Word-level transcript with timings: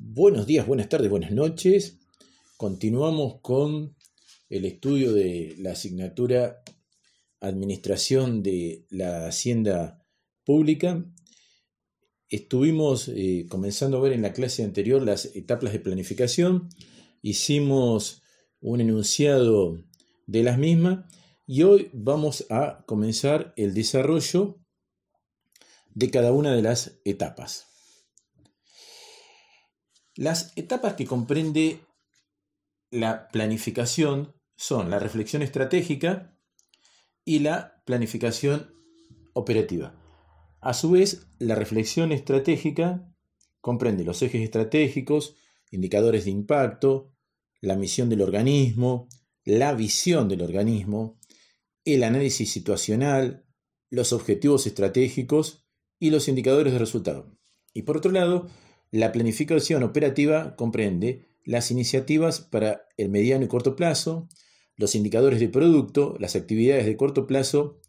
Buenos 0.00 0.46
días, 0.46 0.64
buenas 0.64 0.88
tardes, 0.88 1.10
buenas 1.10 1.32
noches. 1.32 1.98
Continuamos 2.56 3.40
con 3.40 3.96
el 4.48 4.64
estudio 4.64 5.12
de 5.12 5.56
la 5.58 5.72
asignatura 5.72 6.62
Administración 7.40 8.44
de 8.44 8.86
la 8.90 9.26
Hacienda 9.26 10.06
Pública. 10.44 11.04
Estuvimos 12.28 13.08
eh, 13.08 13.46
comenzando 13.48 13.98
a 13.98 14.00
ver 14.02 14.12
en 14.12 14.22
la 14.22 14.32
clase 14.32 14.62
anterior 14.62 15.02
las 15.02 15.34
etapas 15.34 15.72
de 15.72 15.80
planificación. 15.80 16.68
Hicimos 17.20 18.22
un 18.60 18.80
enunciado 18.80 19.82
de 20.28 20.44
las 20.44 20.58
mismas 20.58 21.12
y 21.44 21.64
hoy 21.64 21.90
vamos 21.92 22.46
a 22.50 22.84
comenzar 22.86 23.52
el 23.56 23.74
desarrollo 23.74 24.60
de 25.92 26.08
cada 26.12 26.30
una 26.30 26.54
de 26.54 26.62
las 26.62 27.00
etapas. 27.04 27.68
Las 30.18 30.52
etapas 30.56 30.94
que 30.94 31.06
comprende 31.06 31.78
la 32.90 33.28
planificación 33.28 34.34
son 34.56 34.90
la 34.90 34.98
reflexión 34.98 35.42
estratégica 35.42 36.36
y 37.24 37.38
la 37.38 37.80
planificación 37.84 38.74
operativa. 39.32 39.94
A 40.60 40.74
su 40.74 40.90
vez, 40.90 41.28
la 41.38 41.54
reflexión 41.54 42.10
estratégica 42.10 43.08
comprende 43.60 44.02
los 44.02 44.20
ejes 44.20 44.42
estratégicos, 44.42 45.36
indicadores 45.70 46.24
de 46.24 46.32
impacto, 46.32 47.12
la 47.60 47.76
misión 47.76 48.08
del 48.08 48.22
organismo, 48.22 49.06
la 49.44 49.72
visión 49.72 50.28
del 50.28 50.42
organismo, 50.42 51.20
el 51.84 52.02
análisis 52.02 52.50
situacional, 52.50 53.46
los 53.88 54.12
objetivos 54.12 54.66
estratégicos 54.66 55.64
y 56.00 56.10
los 56.10 56.26
indicadores 56.26 56.72
de 56.72 56.80
resultado. 56.80 57.38
Y 57.72 57.82
por 57.82 57.98
otro 57.98 58.10
lado, 58.10 58.48
la 58.90 59.12
planificación 59.12 59.82
operativa 59.82 60.56
comprende 60.56 61.28
las 61.44 61.70
iniciativas 61.70 62.40
para 62.40 62.86
el 62.96 63.08
mediano 63.08 63.44
y 63.44 63.48
corto 63.48 63.76
plazo, 63.76 64.28
los 64.76 64.94
indicadores 64.94 65.40
de 65.40 65.48
producto, 65.48 66.16
las 66.18 66.36
actividades 66.36 66.86
de 66.86 66.96
corto 66.96 67.26
plazo 67.26 67.80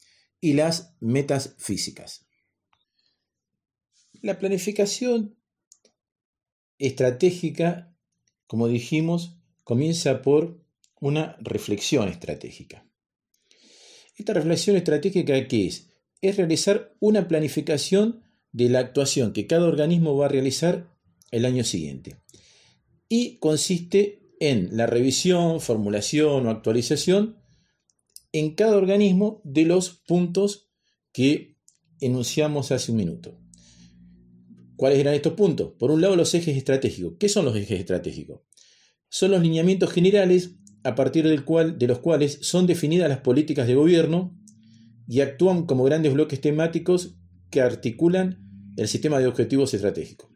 y 0.41 0.53
las 0.53 0.95
metas 0.99 1.55
físicas. 1.57 2.25
La 4.21 4.39
planificación 4.39 5.37
estratégica, 6.77 7.93
como 8.47 8.67
dijimos, 8.67 9.37
comienza 9.63 10.21
por 10.21 10.63
una 10.99 11.37
reflexión 11.39 12.09
estratégica. 12.09 12.85
Esta 14.15 14.33
reflexión 14.33 14.75
estratégica, 14.75 15.47
¿qué 15.47 15.67
es? 15.67 15.89
Es 16.21 16.35
realizar 16.35 16.95
una 16.99 17.27
planificación 17.27 18.23
de 18.51 18.69
la 18.69 18.79
actuación 18.79 19.33
que 19.33 19.47
cada 19.47 19.67
organismo 19.67 20.15
va 20.17 20.25
a 20.25 20.29
realizar 20.29 20.93
el 21.31 21.45
año 21.45 21.63
siguiente. 21.63 22.21
Y 23.07 23.37
consiste 23.39 24.33
en 24.39 24.75
la 24.77 24.85
revisión, 24.85 25.59
formulación 25.61 26.47
o 26.47 26.49
actualización 26.49 27.37
en 28.31 28.55
cada 28.55 28.77
organismo 28.77 29.41
de 29.43 29.65
los 29.65 29.89
puntos 29.89 30.69
que 31.11 31.57
enunciamos 31.99 32.71
hace 32.71 32.91
un 32.91 32.97
minuto. 32.97 33.39
¿Cuáles 34.75 34.99
eran 34.99 35.13
estos 35.13 35.33
puntos? 35.33 35.73
Por 35.77 35.91
un 35.91 36.01
lado, 36.01 36.15
los 36.15 36.33
ejes 36.33 36.55
estratégicos. 36.55 37.15
¿Qué 37.19 37.27
son 37.27 37.45
los 37.45 37.55
ejes 37.55 37.79
estratégicos? 37.79 38.41
Son 39.09 39.31
los 39.31 39.41
lineamientos 39.41 39.91
generales 39.91 40.55
a 40.83 40.95
partir 40.95 41.27
del 41.27 41.43
cual, 41.43 41.77
de 41.77 41.87
los 41.87 41.99
cuales 41.99 42.39
son 42.41 42.65
definidas 42.65 43.09
las 43.09 43.19
políticas 43.19 43.67
de 43.67 43.75
gobierno 43.75 44.39
y 45.07 45.19
actúan 45.19 45.65
como 45.65 45.83
grandes 45.83 46.13
bloques 46.13 46.39
temáticos 46.39 47.18
que 47.49 47.61
articulan 47.61 48.73
el 48.77 48.87
sistema 48.87 49.19
de 49.19 49.27
objetivos 49.27 49.73
estratégicos. 49.73 50.29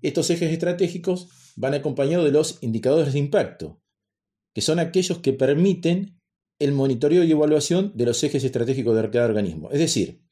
Estos 0.00 0.30
ejes 0.30 0.52
estratégicos 0.52 1.28
van 1.56 1.74
acompañados 1.74 2.24
de 2.24 2.32
los 2.32 2.58
indicadores 2.62 3.12
de 3.12 3.18
impacto, 3.18 3.82
que 4.54 4.60
son 4.60 4.78
aquellos 4.78 5.18
que 5.18 5.32
permiten 5.32 6.20
el 6.58 6.72
monitoreo 6.72 7.24
y 7.24 7.32
evaluación 7.32 7.92
de 7.94 8.06
los 8.06 8.22
ejes 8.22 8.44
estratégicos 8.44 8.96
de 8.96 9.10
cada 9.10 9.26
organismo. 9.26 9.70
Es 9.70 9.78
decir, 9.78 10.22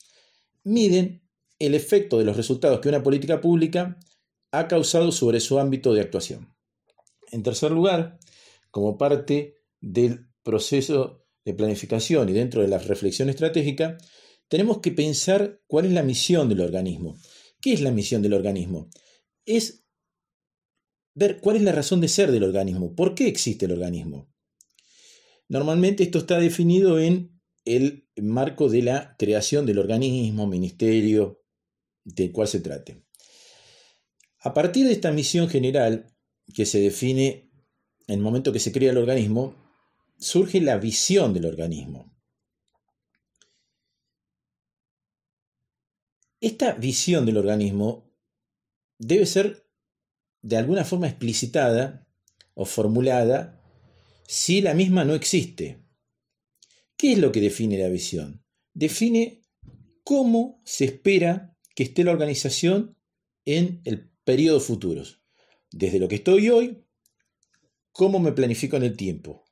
miden 0.64 1.22
el 1.58 1.74
efecto 1.74 2.18
de 2.18 2.24
los 2.24 2.36
resultados 2.36 2.80
que 2.80 2.88
una 2.88 3.02
política 3.02 3.40
pública 3.40 3.98
ha 4.52 4.68
causado 4.68 5.12
sobre 5.12 5.40
su 5.40 5.58
ámbito 5.58 5.92
de 5.92 6.00
actuación. 6.00 6.54
En 7.30 7.42
tercer 7.42 7.70
lugar, 7.70 8.18
como 8.70 8.98
parte 8.98 9.56
del 9.80 10.28
proceso 10.42 11.24
de 11.44 11.54
planificación 11.54 12.28
y 12.28 12.32
dentro 12.32 12.62
de 12.62 12.68
la 12.68 12.78
reflexión 12.78 13.28
estratégica, 13.28 13.98
tenemos 14.50 14.80
que 14.80 14.90
pensar 14.90 15.62
cuál 15.68 15.86
es 15.86 15.92
la 15.92 16.02
misión 16.02 16.48
del 16.48 16.60
organismo. 16.60 17.16
¿Qué 17.60 17.72
es 17.72 17.80
la 17.80 17.92
misión 17.92 18.20
del 18.20 18.34
organismo? 18.34 18.90
Es 19.46 19.86
ver 21.14 21.40
cuál 21.40 21.56
es 21.56 21.62
la 21.62 21.70
razón 21.70 22.00
de 22.00 22.08
ser 22.08 22.32
del 22.32 22.42
organismo, 22.42 22.94
por 22.96 23.14
qué 23.14 23.28
existe 23.28 23.66
el 23.66 23.72
organismo. 23.72 24.28
Normalmente 25.48 26.02
esto 26.02 26.18
está 26.18 26.40
definido 26.40 26.98
en 26.98 27.40
el 27.64 28.08
marco 28.16 28.68
de 28.68 28.82
la 28.82 29.14
creación 29.18 29.66
del 29.66 29.78
organismo, 29.78 30.48
ministerio, 30.48 31.44
del 32.02 32.32
cual 32.32 32.48
se 32.48 32.60
trate. 32.60 33.04
A 34.40 34.52
partir 34.52 34.84
de 34.86 34.92
esta 34.92 35.12
misión 35.12 35.48
general, 35.48 36.12
que 36.52 36.66
se 36.66 36.80
define 36.80 37.52
en 38.08 38.14
el 38.16 38.20
momento 38.20 38.52
que 38.52 38.58
se 38.58 38.72
crea 38.72 38.90
el 38.90 38.98
organismo, 38.98 39.54
surge 40.18 40.60
la 40.60 40.76
visión 40.78 41.34
del 41.34 41.46
organismo. 41.46 42.19
Esta 46.40 46.72
visión 46.72 47.26
del 47.26 47.36
organismo 47.36 48.10
debe 48.98 49.26
ser 49.26 49.68
de 50.40 50.56
alguna 50.56 50.84
forma 50.84 51.06
explicitada 51.06 52.08
o 52.54 52.64
formulada 52.64 53.62
si 54.26 54.62
la 54.62 54.72
misma 54.72 55.04
no 55.04 55.14
existe. 55.14 55.84
¿Qué 56.96 57.12
es 57.12 57.18
lo 57.18 57.30
que 57.30 57.40
define 57.40 57.78
la 57.78 57.88
visión? 57.88 58.42
Define 58.72 59.44
cómo 60.02 60.62
se 60.64 60.86
espera 60.86 61.56
que 61.74 61.82
esté 61.82 62.04
la 62.04 62.12
organización 62.12 62.96
en 63.44 63.82
el 63.84 64.10
periodo 64.24 64.60
futuro. 64.60 65.02
Desde 65.70 65.98
lo 65.98 66.08
que 66.08 66.16
estoy 66.16 66.48
hoy, 66.48 66.84
cómo 67.92 68.18
me 68.18 68.32
planifico 68.32 68.76
en 68.76 68.84
el 68.84 68.96
tiempo. 68.96 69.44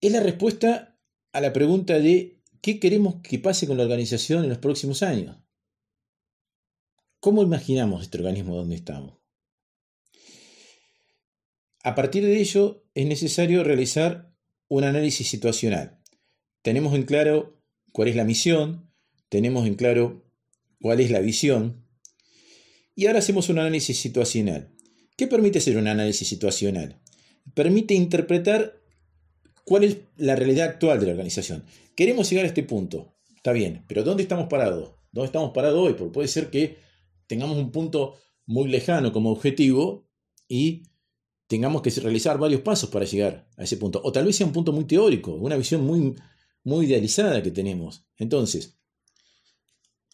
Es 0.00 0.12
la 0.12 0.20
respuesta 0.20 0.98
a 1.32 1.40
la 1.40 1.52
pregunta 1.52 1.98
de 1.98 2.39
¿Qué 2.60 2.78
queremos 2.78 3.16
que 3.22 3.38
pase 3.38 3.66
con 3.66 3.78
la 3.78 3.84
organización 3.84 4.44
en 4.44 4.50
los 4.50 4.58
próximos 4.58 5.02
años? 5.02 5.36
¿Cómo 7.18 7.42
imaginamos 7.42 8.02
este 8.02 8.18
organismo 8.18 8.56
donde 8.56 8.76
estamos? 8.76 9.18
A 11.82 11.94
partir 11.94 12.24
de 12.24 12.38
ello 12.38 12.84
es 12.94 13.06
necesario 13.06 13.64
realizar 13.64 14.34
un 14.68 14.84
análisis 14.84 15.28
situacional. 15.28 15.98
Tenemos 16.62 16.94
en 16.94 17.04
claro 17.04 17.62
cuál 17.92 18.08
es 18.08 18.16
la 18.16 18.24
misión, 18.24 18.90
tenemos 19.30 19.66
en 19.66 19.74
claro 19.74 20.30
cuál 20.80 21.00
es 21.00 21.10
la 21.10 21.20
visión 21.20 21.86
y 22.94 23.06
ahora 23.06 23.20
hacemos 23.20 23.48
un 23.48 23.58
análisis 23.58 23.98
situacional. 23.98 24.74
¿Qué 25.16 25.26
permite 25.26 25.58
hacer 25.58 25.78
un 25.78 25.88
análisis 25.88 26.28
situacional? 26.28 27.00
Permite 27.54 27.94
interpretar 27.94 28.79
cuál 29.70 29.84
es 29.84 29.98
la 30.16 30.34
realidad 30.34 30.68
actual 30.68 30.98
de 30.98 31.06
la 31.06 31.12
organización. 31.12 31.62
Queremos 31.94 32.28
llegar 32.28 32.44
a 32.44 32.48
este 32.48 32.64
punto, 32.64 33.14
está 33.36 33.52
bien, 33.52 33.84
pero 33.86 34.02
¿dónde 34.02 34.24
estamos 34.24 34.48
parados? 34.48 34.96
¿Dónde 35.12 35.26
estamos 35.26 35.52
parados 35.52 35.78
hoy? 35.78 35.94
Porque 35.94 36.12
puede 36.12 36.26
ser 36.26 36.50
que 36.50 36.78
tengamos 37.28 37.56
un 37.56 37.70
punto 37.70 38.16
muy 38.46 38.68
lejano 38.68 39.12
como 39.12 39.30
objetivo 39.30 40.10
y 40.48 40.82
tengamos 41.46 41.82
que 41.82 41.90
realizar 41.90 42.36
varios 42.36 42.62
pasos 42.62 42.90
para 42.90 43.04
llegar 43.04 43.48
a 43.56 43.62
ese 43.62 43.76
punto. 43.76 44.00
O 44.02 44.10
tal 44.10 44.24
vez 44.24 44.34
sea 44.34 44.46
un 44.48 44.52
punto 44.52 44.72
muy 44.72 44.86
teórico, 44.86 45.34
una 45.34 45.56
visión 45.56 45.84
muy, 45.84 46.16
idealizada 46.84 47.40
que 47.40 47.52
tenemos. 47.52 48.04
Entonces, 48.16 48.76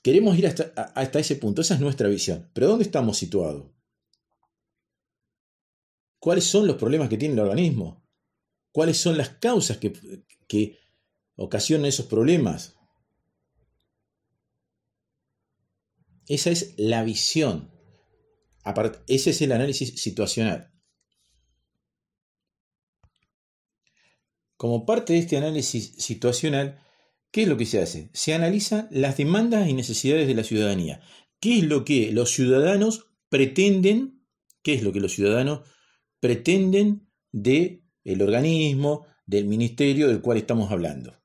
queremos 0.03 0.39
ir 0.39 0.49
hasta 0.49 1.19
ese 1.19 1.37
punto, 1.37 1.62
esa 1.62 1.77
es 1.77 1.81
nuestra 1.81 2.09
visión. 2.11 2.50
Pero 2.53 2.69
¿dónde 2.69 2.84
estamos 2.84 3.16
situados? 3.16 3.71
¿Cuáles 6.19 6.45
son 6.45 6.66
los 6.66 6.77
problemas 6.77 7.09
que 7.09 7.16
tiene 7.16 7.33
el 7.33 7.41
organismo? 7.41 8.05
¿Cuáles 8.77 8.99
son 8.99 9.17
las 9.17 9.31
causas 9.31 9.78
que, 9.78 9.91
que 10.47 10.78
ocasiona 11.34 11.89
esos 11.89 12.05
problemas. 12.05 12.77
Esa 16.28 16.51
es 16.51 16.75
la 16.77 17.03
visión. 17.03 17.71
Ese 19.07 19.31
es 19.31 19.41
el 19.41 19.53
análisis 19.53 19.99
situacional. 19.99 20.71
Como 24.59 24.84
parte 24.84 25.15
de 25.15 25.21
este 25.21 25.39
análisis 25.39 25.95
situacional, 25.97 26.78
¿qué 27.31 27.45
es 27.45 27.49
lo 27.49 27.57
que 27.57 27.65
se 27.65 27.81
hace? 27.81 28.11
Se 28.13 28.34
analizan 28.34 28.89
las 28.91 29.17
demandas 29.17 29.71
y 29.71 29.73
necesidades 29.73 30.27
de 30.27 30.34
la 30.34 30.45
ciudadanía. 30.45 31.01
¿Qué 31.41 31.61
es 31.61 31.65
lo 31.65 31.87
que 31.87 32.13
los 32.13 32.31
ciudadanos 32.31 33.07
pretenden? 33.31 34.23
¿Qué 34.63 34.75
es 34.75 34.83
lo 34.83 34.93
que 34.93 35.01
los 35.01 35.15
ciudadanos 35.15 35.67
pretenden 36.21 37.09
del 37.33 37.85
el 38.06 38.22
organismo, 38.22 39.04
del 39.26 39.47
ministerio 39.47 40.08
del 40.08 40.20
cual 40.20 40.38
estamos 40.38 40.70
hablando? 40.70 41.20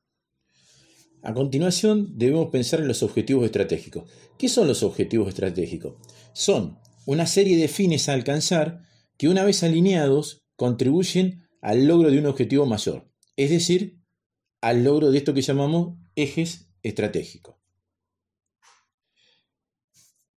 A 1.21 1.33
continuación, 1.33 2.17
debemos 2.17 2.49
pensar 2.49 2.79
en 2.79 2.87
los 2.87 3.03
objetivos 3.03 3.45
estratégicos. 3.45 4.09
¿Qué 4.39 4.49
son 4.49 4.67
los 4.67 4.81
objetivos 4.81 5.29
estratégicos? 5.29 5.93
Son 6.33 6.79
una 7.05 7.27
serie 7.27 7.57
de 7.57 7.67
fines 7.67 8.09
a 8.09 8.13
alcanzar 8.13 8.81
que 9.17 9.29
una 9.29 9.43
vez 9.43 9.61
alineados 9.61 10.41
contribuyen 10.55 11.43
al 11.61 11.85
logro 11.85 12.09
de 12.09 12.17
un 12.17 12.25
objetivo 12.25 12.65
mayor, 12.65 13.11
es 13.35 13.51
decir, 13.51 14.01
al 14.61 14.83
logro 14.83 15.11
de 15.11 15.19
esto 15.19 15.35
que 15.35 15.43
llamamos 15.43 15.99
ejes 16.15 16.71
estratégicos. 16.81 17.55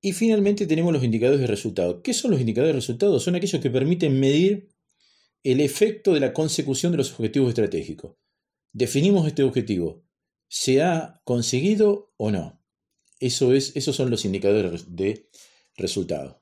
Y 0.03 0.13
finalmente 0.13 0.67
tenemos 0.67 0.93
los 0.93 1.03
indicadores 1.03 1.41
de 1.41 1.47
resultado. 1.47 2.03
¿Qué 2.03 2.13
son 2.13 2.33
los 2.33 2.41
indicadores 2.41 2.75
de 2.75 2.81
resultado? 2.81 3.19
Son 3.19 3.37
aquellos 3.37 3.63
que 3.63 3.71
permiten 3.71 4.21
medir 4.21 4.74
el 5.45 5.61
efecto 5.61 6.13
de 6.13 6.21
la 6.21 6.33
consecución 6.33 6.93
de 6.93 6.99
los 6.99 7.13
objetivos 7.13 7.51
estratégicos. 7.51 8.17
Definimos 8.73 9.27
este 9.29 9.45
objetivo. 9.45 10.03
¿Se 10.49 10.83
ha 10.83 11.21
conseguido 11.25 12.13
o 12.17 12.33
no? 12.33 12.61
Eso 13.21 13.53
es, 13.53 13.77
esos 13.77 13.95
son 13.95 14.11
los 14.11 14.25
indicadores 14.25 14.97
de 14.97 15.29
resultado. 15.77 16.41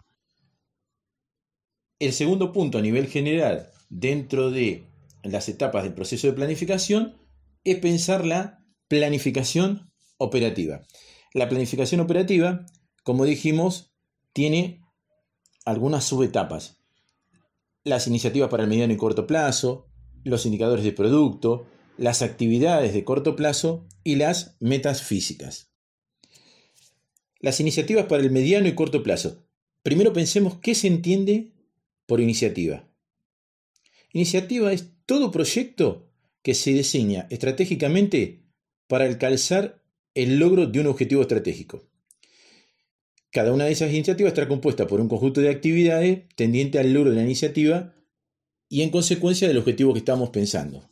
El 1.98 2.14
segundo 2.14 2.52
punto 2.52 2.78
a 2.78 2.82
nivel 2.82 3.08
general 3.08 3.70
dentro 3.90 4.50
de 4.50 4.86
las 5.22 5.50
etapas 5.50 5.84
del 5.84 5.92
proceso 5.92 6.26
de 6.26 6.32
planificación 6.32 7.18
es 7.64 7.78
pensar 7.78 8.24
la 8.24 8.64
planificación 8.88 9.92
operativa. 10.16 10.82
La 11.34 11.48
planificación 11.48 12.00
operativa 12.00 12.64
como 13.02 13.24
dijimos, 13.24 13.92
tiene 14.32 14.80
algunas 15.64 16.04
subetapas. 16.04 16.81
Las 17.84 18.06
iniciativas 18.06 18.48
para 18.48 18.62
el 18.62 18.68
mediano 18.68 18.92
y 18.92 18.96
corto 18.96 19.26
plazo, 19.26 19.88
los 20.24 20.46
indicadores 20.46 20.84
de 20.84 20.92
producto, 20.92 21.66
las 21.98 22.22
actividades 22.22 22.94
de 22.94 23.04
corto 23.04 23.34
plazo 23.34 23.86
y 24.04 24.16
las 24.16 24.56
metas 24.60 25.02
físicas. 25.02 25.72
Las 27.40 27.58
iniciativas 27.58 28.06
para 28.06 28.22
el 28.22 28.30
mediano 28.30 28.68
y 28.68 28.74
corto 28.74 29.02
plazo. 29.02 29.44
Primero 29.82 30.12
pensemos 30.12 30.58
qué 30.58 30.76
se 30.76 30.86
entiende 30.86 31.52
por 32.06 32.20
iniciativa. 32.20 32.88
Iniciativa 34.12 34.72
es 34.72 34.92
todo 35.06 35.32
proyecto 35.32 36.08
que 36.42 36.54
se 36.54 36.72
diseña 36.72 37.26
estratégicamente 37.30 38.44
para 38.86 39.06
alcanzar 39.06 39.82
el 40.14 40.38
logro 40.38 40.66
de 40.66 40.80
un 40.80 40.86
objetivo 40.86 41.22
estratégico. 41.22 41.88
Cada 43.32 43.50
una 43.54 43.64
de 43.64 43.72
esas 43.72 43.90
iniciativas 43.90 44.34
está 44.34 44.46
compuesta 44.46 44.86
por 44.86 45.00
un 45.00 45.08
conjunto 45.08 45.40
de 45.40 45.48
actividades 45.48 46.28
tendiente 46.36 46.78
al 46.78 46.92
logro 46.92 47.10
de 47.10 47.16
la 47.16 47.22
iniciativa 47.22 47.94
y 48.68 48.82
en 48.82 48.90
consecuencia 48.90 49.48
del 49.48 49.56
objetivo 49.56 49.94
que 49.94 50.00
estamos 50.00 50.28
pensando. 50.28 50.90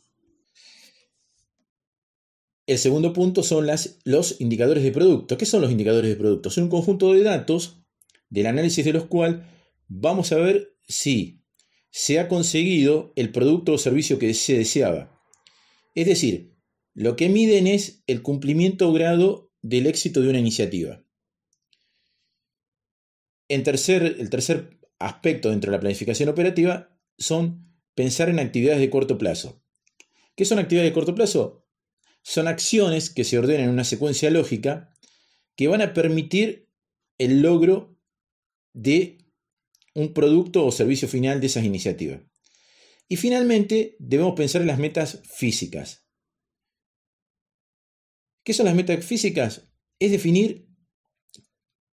El 2.65 2.79
segundo 2.79 3.13
punto 3.13 3.43
son 3.43 3.67
los 4.05 4.41
indicadores 4.41 4.83
de 4.83 4.91
producto. 4.91 5.37
¿Qué 5.37 5.45
son 5.45 5.61
los 5.61 5.69
indicadores 5.69 6.09
de 6.09 6.15
producto? 6.15 6.49
Son 6.49 6.63
un 6.63 6.71
conjunto 6.71 7.13
de 7.13 7.21
datos 7.21 7.83
del 8.29 8.47
análisis 8.47 8.83
de 8.85 8.93
los 8.93 9.05
cuales 9.05 9.41
vamos 9.87 10.31
a 10.31 10.37
ver 10.37 10.75
si 10.87 11.43
se 11.91 12.19
ha 12.19 12.27
conseguido 12.27 13.13
el 13.15 13.31
producto 13.31 13.73
o 13.73 13.77
servicio 13.77 14.17
que 14.17 14.33
se 14.33 14.57
deseaba. 14.57 15.21
Es 15.93 16.07
decir, 16.07 16.55
lo 16.95 17.15
que 17.15 17.29
miden 17.29 17.67
es 17.67 18.01
el 18.07 18.23
cumplimiento 18.23 18.89
o 18.89 18.93
grado 18.93 19.51
del 19.61 19.85
éxito 19.85 20.21
de 20.21 20.29
una 20.29 20.39
iniciativa 20.39 21.03
tercer, 23.59 24.03
el 24.19 24.29
tercer 24.29 24.79
aspecto 24.99 25.49
dentro 25.49 25.71
de 25.71 25.77
la 25.77 25.81
planificación 25.81 26.29
operativa 26.29 26.97
son 27.17 27.71
pensar 27.95 28.29
en 28.29 28.39
actividades 28.39 28.79
de 28.79 28.89
corto 28.89 29.17
plazo. 29.17 29.61
¿Qué 30.35 30.45
son 30.45 30.59
actividades 30.59 30.91
de 30.91 30.93
corto 30.93 31.15
plazo? 31.15 31.67
Son 32.23 32.47
acciones 32.47 33.09
que 33.09 33.23
se 33.23 33.37
ordenan 33.37 33.65
en 33.65 33.69
una 33.71 33.83
secuencia 33.83 34.29
lógica 34.29 34.93
que 35.55 35.67
van 35.67 35.81
a 35.81 35.93
permitir 35.93 36.69
el 37.17 37.41
logro 37.41 37.99
de 38.73 39.17
un 39.93 40.13
producto 40.13 40.65
o 40.65 40.71
servicio 40.71 41.07
final 41.07 41.41
de 41.41 41.47
esas 41.47 41.65
iniciativas. 41.65 42.21
Y 43.09 43.17
finalmente, 43.17 43.97
debemos 43.99 44.35
pensar 44.35 44.61
en 44.61 44.67
las 44.67 44.79
metas 44.79 45.21
físicas. 45.25 46.07
¿Qué 48.43 48.53
son 48.53 48.65
las 48.65 48.75
metas 48.75 49.03
físicas? 49.03 49.69
Es 49.99 50.11
definir 50.11 50.70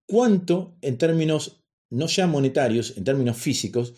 cuánto 0.06 0.76
en 0.80 0.98
términos 0.98 1.64
no 1.90 2.06
ya 2.06 2.26
monetarios, 2.26 2.96
en 2.96 3.04
términos 3.04 3.36
físicos, 3.36 3.94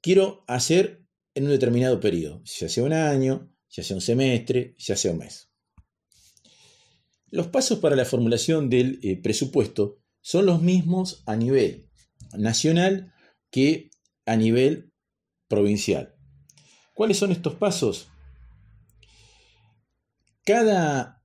quiero 0.00 0.44
hacer 0.46 1.04
en 1.34 1.44
un 1.44 1.50
determinado 1.50 2.00
periodo, 2.00 2.42
ya 2.44 2.68
sea 2.68 2.84
un 2.84 2.92
año, 2.92 3.52
ya 3.68 3.82
sea 3.82 3.96
un 3.96 4.00
semestre, 4.00 4.74
ya 4.78 4.96
sea 4.96 5.12
un 5.12 5.18
mes. 5.18 5.50
Los 7.30 7.48
pasos 7.48 7.78
para 7.80 7.96
la 7.96 8.04
formulación 8.04 8.70
del 8.70 9.00
eh, 9.02 9.16
presupuesto 9.16 9.98
son 10.20 10.46
los 10.46 10.62
mismos 10.62 11.22
a 11.26 11.36
nivel 11.36 11.88
nacional 12.32 13.12
que 13.50 13.90
a 14.24 14.36
nivel 14.36 14.92
provincial. 15.48 16.14
¿Cuáles 16.94 17.18
son 17.18 17.32
estos 17.32 17.54
pasos? 17.54 18.08
Cada 20.44 21.16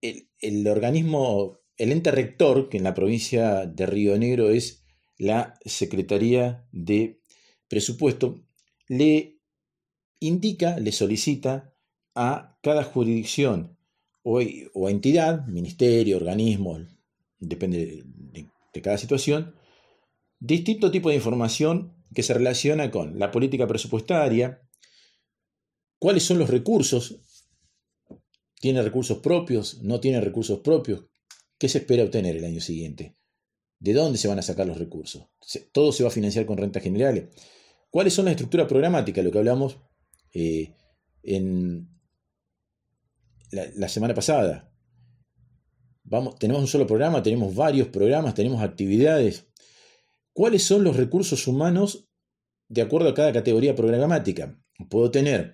el 0.00 0.68
organismo 0.68 1.57
el 1.78 1.92
ente 1.92 2.10
rector, 2.10 2.68
que 2.68 2.76
en 2.76 2.84
la 2.84 2.94
provincia 2.94 3.64
de 3.64 3.86
Río 3.86 4.18
Negro 4.18 4.50
es 4.50 4.84
la 5.16 5.58
Secretaría 5.64 6.66
de 6.72 7.20
Presupuesto, 7.68 8.44
le 8.88 9.38
indica, 10.20 10.78
le 10.78 10.92
solicita 10.92 11.72
a 12.14 12.58
cada 12.62 12.82
jurisdicción 12.82 13.78
o, 14.22 14.40
entidad, 14.90 15.46
ministerio, 15.46 16.16
organismo, 16.16 16.80
depende 17.38 18.04
de, 18.32 18.48
de 18.74 18.82
cada 18.82 18.98
situación, 18.98 19.54
distinto 20.38 20.90
tipo 20.90 21.08
de 21.08 21.14
información 21.14 21.94
que 22.14 22.22
se 22.22 22.34
relaciona 22.34 22.90
con 22.90 23.18
la 23.18 23.30
política 23.30 23.66
presupuestaria, 23.66 24.62
cuáles 25.98 26.24
son 26.24 26.38
los 26.38 26.50
recursos, 26.50 27.20
tiene 28.60 28.82
recursos 28.82 29.18
propios, 29.18 29.80
no 29.82 30.00
tiene 30.00 30.20
recursos 30.20 30.60
propios, 30.60 31.04
¿Qué 31.58 31.68
se 31.68 31.78
espera 31.78 32.04
obtener 32.04 32.36
el 32.36 32.44
año 32.44 32.60
siguiente? 32.60 33.16
¿De 33.80 33.92
dónde 33.92 34.18
se 34.18 34.28
van 34.28 34.38
a 34.38 34.42
sacar 34.42 34.66
los 34.66 34.78
recursos? 34.78 35.26
¿Todo 35.72 35.92
se 35.92 36.02
va 36.04 36.08
a 36.08 36.12
financiar 36.12 36.46
con 36.46 36.56
rentas 36.56 36.82
generales? 36.82 37.28
¿Cuáles 37.90 38.14
son 38.14 38.26
las 38.26 38.32
estructuras 38.32 38.68
programáticas? 38.68 39.24
Lo 39.24 39.30
que 39.30 39.38
hablamos 39.38 39.78
eh, 40.32 40.74
en 41.22 41.88
la, 43.50 43.88
semana 43.88 44.14
pasada. 44.14 44.72
Vamos, 46.04 46.38
tenemos 46.38 46.62
un 46.62 46.68
solo 46.68 46.86
programa, 46.86 47.22
tenemos 47.22 47.54
varios 47.54 47.88
programas, 47.88 48.34
tenemos 48.34 48.62
actividades. 48.62 49.46
¿Cuáles 50.32 50.62
son 50.62 50.84
los 50.84 50.96
recursos 50.96 51.46
humanos 51.46 52.08
de 52.68 52.82
acuerdo 52.82 53.08
a 53.08 53.14
cada 53.14 53.32
categoría 53.32 53.74
programática? 53.74 54.58
Puedo 54.88 55.10
tener, 55.10 55.52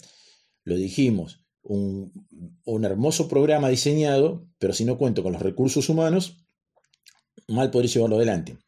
lo 0.65 0.77
dijimos, 0.77 1.44
un, 1.65 2.85
hermoso 2.85 3.29
programa 3.29 3.69
diseñado, 3.69 4.47
pero 4.59 4.73
si 4.73 4.85
no 4.85 4.99
cuento 4.99 5.23
con 5.23 5.33
los 5.33 5.43
recursos 5.43 5.89
humanos, 5.89 6.45
mal 7.49 7.71
podré 7.71 7.89
llevarlo 7.89 8.17
adelante. 8.17 8.59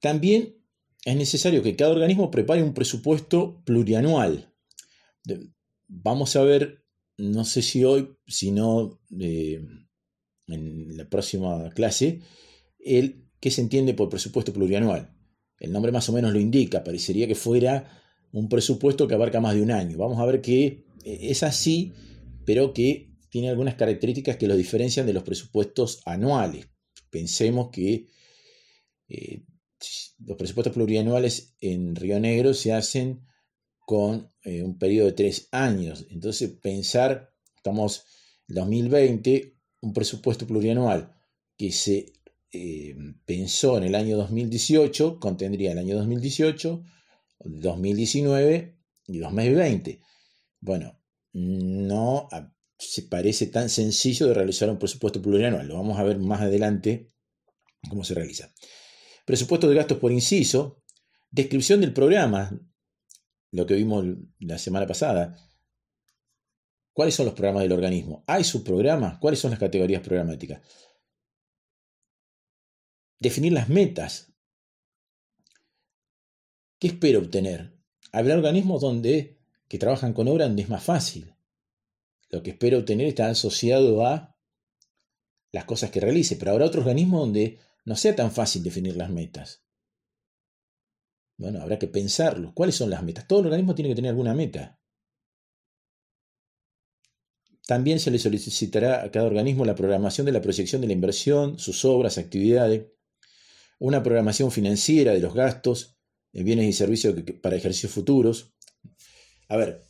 También 0.00 0.56
es 1.04 1.16
necesario 1.16 1.62
que 1.62 1.76
cada 1.76 1.92
organismo 1.92 2.30
prepare 2.30 2.62
un 2.62 2.74
presupuesto 2.74 3.62
plurianual. 3.64 4.52
Vamos 5.88 6.36
a 6.36 6.42
ver, 6.44 6.84
no 7.18 7.44
sé 7.44 7.62
si 7.62 7.84
hoy, 7.84 8.16
si 8.26 8.52
no 8.52 9.00
eh, 9.18 9.60
en 10.46 10.96
la 10.96 11.08
próxima 11.08 11.70
clase, 11.70 12.22
el 12.78 13.28
qué 13.40 13.50
se 13.50 13.60
entiende 13.60 13.94
por 13.94 14.08
presupuesto 14.08 14.52
plurianual. 14.52 15.14
El 15.58 15.72
nombre 15.72 15.92
más 15.92 16.08
o 16.08 16.12
menos 16.12 16.32
lo 16.32 16.40
indica, 16.40 16.82
parecería 16.82 17.26
que 17.26 17.34
fuera 17.34 18.00
un 18.32 18.48
presupuesto 18.48 19.06
que 19.06 19.14
abarca 19.14 19.40
más 19.40 19.54
de 19.54 19.62
un 19.62 19.70
año. 19.70 19.98
Vamos 19.98 20.18
a 20.18 20.24
ver 20.24 20.40
qué 20.40 20.64
e-, 20.64 20.84
es 21.04 21.42
así, 21.42 21.92
pero 22.44 22.72
que 22.72 23.10
tiene 23.30 23.48
algunas 23.48 23.76
características 23.76 24.36
que 24.36 24.48
lo 24.48 24.56
diferencian 24.56 25.06
de 25.06 25.12
los 25.12 25.22
presupuestos 25.22 26.02
anuales. 26.04 26.68
Pensemos 27.10 27.70
que 27.70 28.08
eh, 29.08 29.44
los 30.18 30.36
presupuestos 30.36 30.74
plurianuales 30.74 31.54
en 31.60 31.94
Río 31.96 32.20
Negro 32.20 32.52
se 32.54 32.72
hacen 32.72 33.26
con 33.86 34.32
eh, 34.42 34.62
un 34.62 34.78
periodo 34.78 35.06
de 35.06 35.12
tres 35.12 35.48
años. 35.52 36.06
Entonces, 36.10 36.50
pensar, 36.50 37.32
estamos 37.56 38.04
en 38.48 38.56
2020, 38.56 39.56
un 39.80 39.92
presupuesto 39.92 40.46
plurianual 40.46 41.14
que 41.56 41.72
se 41.72 42.12
eh, 42.52 42.96
pensó 43.24 43.78
en 43.78 43.84
el 43.84 43.94
año 43.94 44.16
2018, 44.16 45.18
contendría 45.20 45.72
el 45.72 45.78
año 45.78 45.96
2018, 45.96 46.82
2019 47.44 48.76
y 49.06 49.18
2020. 49.18 50.00
Bueno, 50.60 51.00
no 51.32 52.28
se 52.78 53.02
parece 53.02 53.46
tan 53.46 53.68
sencillo 53.68 54.26
de 54.26 54.34
realizar 54.34 54.70
un 54.70 54.78
presupuesto 54.78 55.20
plurianual. 55.20 55.66
Lo 55.66 55.74
vamos 55.74 55.98
a 55.98 56.04
ver 56.04 56.18
más 56.18 56.40
adelante 56.40 57.12
cómo 57.88 58.04
se 58.04 58.14
realiza. 58.14 58.52
Presupuesto 59.24 59.68
de 59.68 59.74
gastos 59.74 59.98
por 59.98 60.12
inciso, 60.12 60.82
descripción 61.30 61.80
del 61.80 61.92
programa, 61.92 62.58
lo 63.52 63.66
que 63.66 63.74
vimos 63.74 64.04
la 64.38 64.58
semana 64.58 64.86
pasada. 64.86 65.36
¿Cuáles 66.92 67.14
son 67.14 67.26
los 67.26 67.34
programas 67.34 67.62
del 67.62 67.72
organismo? 67.72 68.24
¿Hay 68.26 68.44
subprogramas? 68.44 69.18
¿Cuáles 69.18 69.40
son 69.40 69.50
las 69.50 69.60
categorías 69.60 70.02
programáticas? 70.02 70.60
Definir 73.18 73.52
las 73.52 73.68
metas. 73.68 74.32
¿Qué 76.78 76.88
espero 76.88 77.20
obtener? 77.20 77.78
Habrá 78.12 78.34
organismos 78.34 78.80
donde 78.80 79.39
que 79.70 79.78
trabajan 79.78 80.12
con 80.12 80.26
obra 80.26 80.46
donde 80.46 80.62
es 80.62 80.68
más 80.68 80.82
fácil. 80.82 81.32
Lo 82.28 82.42
que 82.42 82.50
espero 82.50 82.78
obtener 82.78 83.06
está 83.06 83.30
asociado 83.30 84.04
a 84.04 84.36
las 85.52 85.64
cosas 85.64 85.92
que 85.92 86.00
realice, 86.00 86.34
pero 86.34 86.50
habrá 86.50 86.66
otros 86.66 86.82
organismos 86.82 87.20
donde 87.20 87.60
no 87.84 87.94
sea 87.94 88.16
tan 88.16 88.32
fácil 88.32 88.64
definir 88.64 88.96
las 88.96 89.10
metas. 89.10 89.62
Bueno, 91.36 91.62
habrá 91.62 91.78
que 91.78 91.86
pensarlo. 91.86 92.52
¿Cuáles 92.52 92.74
son 92.74 92.90
las 92.90 93.04
metas? 93.04 93.28
Todo 93.28 93.38
organismo 93.38 93.76
tiene 93.76 93.90
que 93.90 93.94
tener 93.94 94.10
alguna 94.10 94.34
meta. 94.34 94.80
También 97.64 98.00
se 98.00 98.10
le 98.10 98.18
solicitará 98.18 99.04
a 99.04 99.10
cada 99.12 99.26
organismo 99.26 99.64
la 99.64 99.76
programación 99.76 100.26
de 100.26 100.32
la 100.32 100.42
proyección 100.42 100.80
de 100.80 100.88
la 100.88 100.94
inversión, 100.94 101.60
sus 101.60 101.84
obras, 101.84 102.18
actividades, 102.18 102.88
una 103.78 104.02
programación 104.02 104.50
financiera 104.50 105.12
de 105.12 105.20
los 105.20 105.32
gastos 105.32 105.96
en 106.32 106.44
bienes 106.44 106.66
y 106.66 106.72
servicios 106.72 107.14
para 107.40 107.54
ejercicios 107.54 107.92
futuros. 107.92 108.52
A 109.50 109.56
ver, 109.56 109.82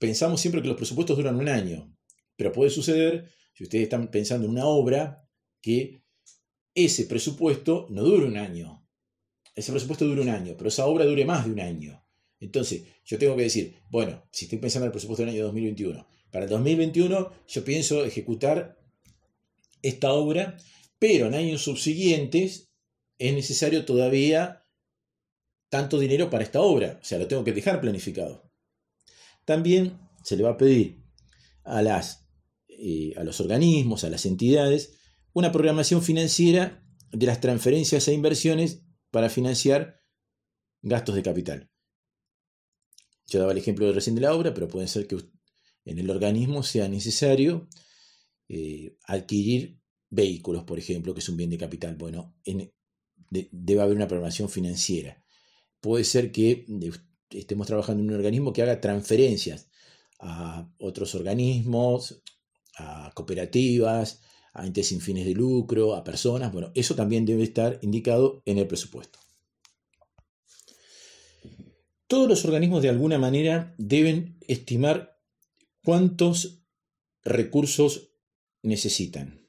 pensamos 0.00 0.40
siempre 0.40 0.60
que 0.60 0.68
los 0.68 0.76
presupuestos 0.76 1.16
duran 1.16 1.36
un 1.36 1.48
año, 1.48 1.96
pero 2.36 2.52
puede 2.52 2.70
suceder, 2.70 3.30
si 3.54 3.62
ustedes 3.62 3.84
están 3.84 4.10
pensando 4.10 4.46
en 4.46 4.50
una 4.50 4.66
obra, 4.66 5.30
que 5.62 6.02
ese 6.74 7.04
presupuesto 7.04 7.86
no 7.88 8.02
dure 8.02 8.26
un 8.26 8.36
año, 8.36 8.84
ese 9.54 9.70
presupuesto 9.70 10.04
dure 10.06 10.22
un 10.22 10.28
año, 10.28 10.56
pero 10.58 10.68
esa 10.68 10.86
obra 10.86 11.04
dure 11.04 11.24
más 11.24 11.44
de 11.46 11.52
un 11.52 11.60
año. 11.60 12.04
Entonces, 12.40 12.82
yo 13.04 13.16
tengo 13.16 13.36
que 13.36 13.44
decir, 13.44 13.76
bueno, 13.90 14.28
si 14.32 14.46
estoy 14.46 14.58
pensando 14.58 14.86
en 14.86 14.88
el 14.88 14.92
presupuesto 14.92 15.22
del 15.24 15.34
año 15.34 15.44
2021, 15.44 16.08
para 16.32 16.46
el 16.46 16.50
2021 16.50 17.32
yo 17.46 17.64
pienso 17.64 18.04
ejecutar 18.04 18.76
esta 19.82 20.12
obra, 20.12 20.56
pero 20.98 21.28
en 21.28 21.34
años 21.34 21.62
subsiguientes 21.62 22.72
es 23.18 23.32
necesario 23.32 23.84
todavía 23.84 24.66
tanto 25.68 26.00
dinero 26.00 26.28
para 26.28 26.42
esta 26.42 26.60
obra, 26.60 26.98
o 27.00 27.04
sea, 27.04 27.18
lo 27.18 27.28
tengo 27.28 27.44
que 27.44 27.52
dejar 27.52 27.80
planificado. 27.80 28.45
También 29.46 29.98
se 30.22 30.36
le 30.36 30.42
va 30.42 30.50
a 30.50 30.56
pedir 30.58 31.02
a, 31.64 31.80
las, 31.80 32.28
eh, 32.68 33.14
a 33.16 33.24
los 33.24 33.40
organismos, 33.40 34.04
a 34.04 34.10
las 34.10 34.26
entidades, 34.26 34.98
una 35.32 35.52
programación 35.52 36.02
financiera 36.02 36.84
de 37.12 37.26
las 37.26 37.40
transferencias 37.40 38.06
e 38.08 38.12
inversiones 38.12 38.82
para 39.10 39.30
financiar 39.30 40.02
gastos 40.82 41.14
de 41.14 41.22
capital. 41.22 41.70
Yo 43.28 43.38
daba 43.38 43.52
el 43.52 43.58
ejemplo 43.58 43.86
de 43.86 43.92
recién 43.92 44.16
de 44.16 44.22
la 44.22 44.34
obra, 44.34 44.52
pero 44.52 44.68
puede 44.68 44.88
ser 44.88 45.06
que 45.06 45.16
en 45.84 45.98
el 45.98 46.10
organismo 46.10 46.62
sea 46.62 46.88
necesario 46.88 47.68
eh, 48.48 48.96
adquirir 49.06 49.80
vehículos, 50.10 50.64
por 50.64 50.78
ejemplo, 50.78 51.14
que 51.14 51.20
es 51.20 51.28
un 51.28 51.36
bien 51.36 51.50
de 51.50 51.58
capital. 51.58 51.94
Bueno, 51.96 52.34
debe 53.30 53.80
haber 53.80 53.96
una 53.96 54.08
programación 54.08 54.48
financiera. 54.48 55.22
Puede 55.80 56.04
ser 56.04 56.32
que 56.32 56.66
estemos 57.30 57.66
trabajando 57.66 58.02
en 58.02 58.10
un 58.10 58.16
organismo 58.16 58.52
que 58.52 58.62
haga 58.62 58.80
transferencias 58.80 59.68
a 60.18 60.70
otros 60.78 61.14
organismos, 61.14 62.22
a 62.78 63.10
cooperativas, 63.14 64.20
a 64.52 64.66
entes 64.66 64.88
sin 64.88 65.00
fines 65.00 65.26
de 65.26 65.34
lucro, 65.34 65.94
a 65.94 66.04
personas. 66.04 66.52
Bueno, 66.52 66.72
eso 66.74 66.94
también 66.94 67.26
debe 67.26 67.42
estar 67.42 67.78
indicado 67.82 68.42
en 68.46 68.58
el 68.58 68.66
presupuesto. 68.66 69.18
Todos 72.06 72.28
los 72.28 72.44
organismos 72.44 72.82
de 72.82 72.88
alguna 72.88 73.18
manera 73.18 73.74
deben 73.78 74.38
estimar 74.46 75.18
cuántos 75.84 76.62
recursos 77.24 78.12
necesitan. 78.62 79.48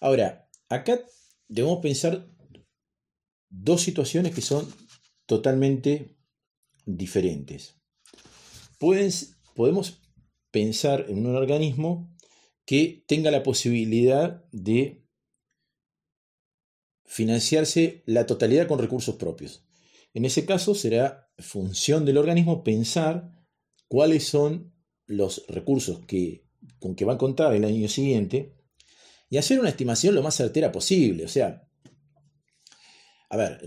Ahora, 0.00 0.48
acá 0.68 1.00
debemos 1.48 1.80
pensar 1.80 2.28
dos 3.50 3.82
situaciones 3.82 4.34
que 4.34 4.40
son 4.40 4.66
totalmente 5.26 6.16
diferentes. 6.86 7.76
podemos 9.54 10.02
pensar 10.50 11.06
en 11.08 11.26
un 11.26 11.36
organismo 11.36 12.14
que 12.64 13.04
tenga 13.06 13.30
la 13.30 13.42
posibilidad 13.42 14.44
de 14.52 15.04
financiarse 17.04 18.02
la 18.06 18.26
totalidad 18.26 18.66
con 18.66 18.78
recursos 18.78 19.16
propios. 19.16 19.64
En 20.14 20.24
ese 20.24 20.44
caso 20.44 20.74
será 20.74 21.30
función 21.38 22.04
del 22.04 22.18
organismo 22.18 22.64
pensar 22.64 23.32
cuáles 23.88 24.24
son 24.24 24.72
los 25.06 25.44
recursos 25.48 26.00
que, 26.06 26.46
con 26.78 26.94
que 26.94 27.04
va 27.04 27.14
a 27.14 27.18
contar 27.18 27.54
el 27.54 27.64
año 27.64 27.88
siguiente 27.88 28.56
y 29.28 29.38
hacer 29.38 29.60
una 29.60 29.68
estimación 29.68 30.14
lo 30.14 30.22
más 30.22 30.36
certera 30.36 30.72
posible. 30.72 31.24
O 31.24 31.28
sea, 31.28 31.68
a 33.28 33.36
ver, 33.36 33.60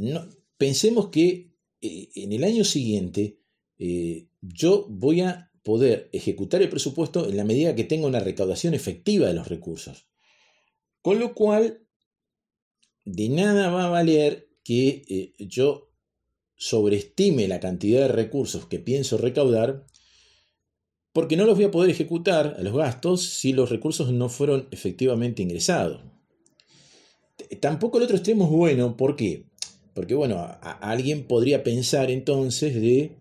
pensemos 0.58 1.10
que 1.10 1.55
eh, 1.86 2.10
en 2.16 2.34
el 2.34 2.44
año 2.44 2.64
siguiente 2.64 3.40
eh, 3.78 4.28
yo 4.42 4.88
voy 4.90 5.22
a 5.22 5.52
poder 5.64 6.10
ejecutar 6.14 6.62
el 6.62 6.70
presupuesto 6.70 7.28
en 7.28 7.38
la 7.38 7.44
medida 7.44 7.76
que 7.76 7.84
tenga 7.84 8.08
una 8.08 8.20
recaudación 8.20 8.74
efectiva 8.74 9.28
de 9.28 9.34
los 9.34 9.48
recursos. 9.48 10.08
Con 11.02 11.20
lo 11.20 11.34
cual, 11.34 11.88
de 13.04 13.30
nada 13.30 13.70
va 13.70 13.86
a 13.86 13.90
valer 13.90 14.50
que 14.64 15.04
eh, 15.08 15.34
yo 15.40 15.92
sobreestime 16.56 17.48
la 17.48 17.60
cantidad 17.60 18.02
de 18.02 18.08
recursos 18.08 18.66
que 18.68 18.80
pienso 18.80 19.18
recaudar, 19.18 19.86
porque 21.14 21.38
no 21.38 21.46
los 21.46 21.56
voy 21.56 21.66
a 21.66 21.72
poder 21.72 21.90
ejecutar 21.90 22.56
a 22.58 22.62
los 22.62 22.76
gastos 22.76 23.24
si 23.24 23.54
los 23.54 23.70
recursos 23.70 24.12
no 24.12 24.30
fueron 24.30 24.68
efectivamente 24.72 25.42
ingresados. 25.42 26.02
Tampoco 27.60 27.98
el 27.98 28.06
otro 28.06 28.18
extremo 28.18 28.46
es 28.46 28.52
bueno, 28.52 28.98
¿por 28.98 29.16
qué? 29.16 29.46
Porque, 29.96 30.14
bueno, 30.14 30.46
alguien 30.82 31.26
podría 31.26 31.64
pensar 31.64 32.12
entonces 32.12 32.76
de 32.76 33.18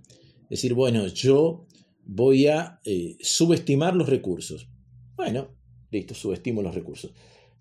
decir, 0.50 0.74
bueno, 0.74 1.06
yo 1.06 1.68
voy 2.04 2.48
a 2.48 2.80
eh, 2.84 3.16
subestimar 3.20 3.94
los 3.94 4.08
recursos. 4.08 4.68
Bueno, 5.14 5.56
listo, 5.92 6.14
subestimo 6.14 6.62
los 6.62 6.74
recursos. 6.74 7.12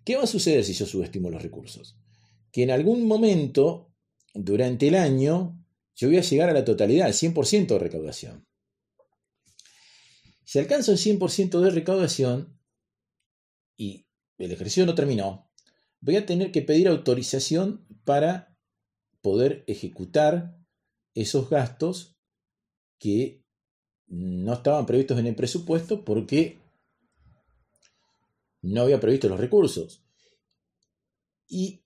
¿Qué 0.03 0.15
va 0.15 0.23
a 0.23 0.27
suceder 0.27 0.65
si 0.65 0.73
yo 0.73 0.87
subestimo 0.87 1.29
los 1.29 1.43
recursos? 1.43 1.95
Que 2.51 2.63
en 2.63 2.71
algún 2.71 3.05
momento, 3.05 3.93
durante 4.33 4.87
el 4.87 4.95
año, 4.95 5.63
yo 5.95 6.07
voy 6.07 6.17
a 6.17 6.21
llegar 6.21 6.49
a 6.49 6.53
la 6.53 6.65
totalidad, 6.65 7.05
al 7.05 7.13
100% 7.13 7.67
de 7.67 7.79
recaudación. 7.79 8.47
Si 10.43 10.57
alcanzo 10.57 10.91
el 10.91 10.97
100% 10.97 11.59
de 11.61 11.69
recaudación 11.69 12.59
y 13.77 14.07
el 14.39 14.51
ejercicio 14.51 14.87
no 14.87 14.95
terminó, 14.95 15.51
voy 16.01 16.15
a 16.15 16.25
tener 16.25 16.51
que 16.51 16.63
pedir 16.63 16.87
autorización 16.87 17.85
para 18.05 18.52
poder 19.23 19.63
ejecutar 19.67 20.55
esos 21.15 21.49
gastos 21.49 22.19
que 22.99 23.43
no 24.05 24.53
estaban 24.53 24.85
previstos 24.85 25.17
en 25.17 25.27
el 25.27 25.35
presupuesto 25.35 26.03
porque 26.05 26.59
no 28.61 28.81
había 28.81 28.99
previsto 28.99 29.29
los 29.29 29.39
recursos. 29.39 30.03
Y 31.47 31.81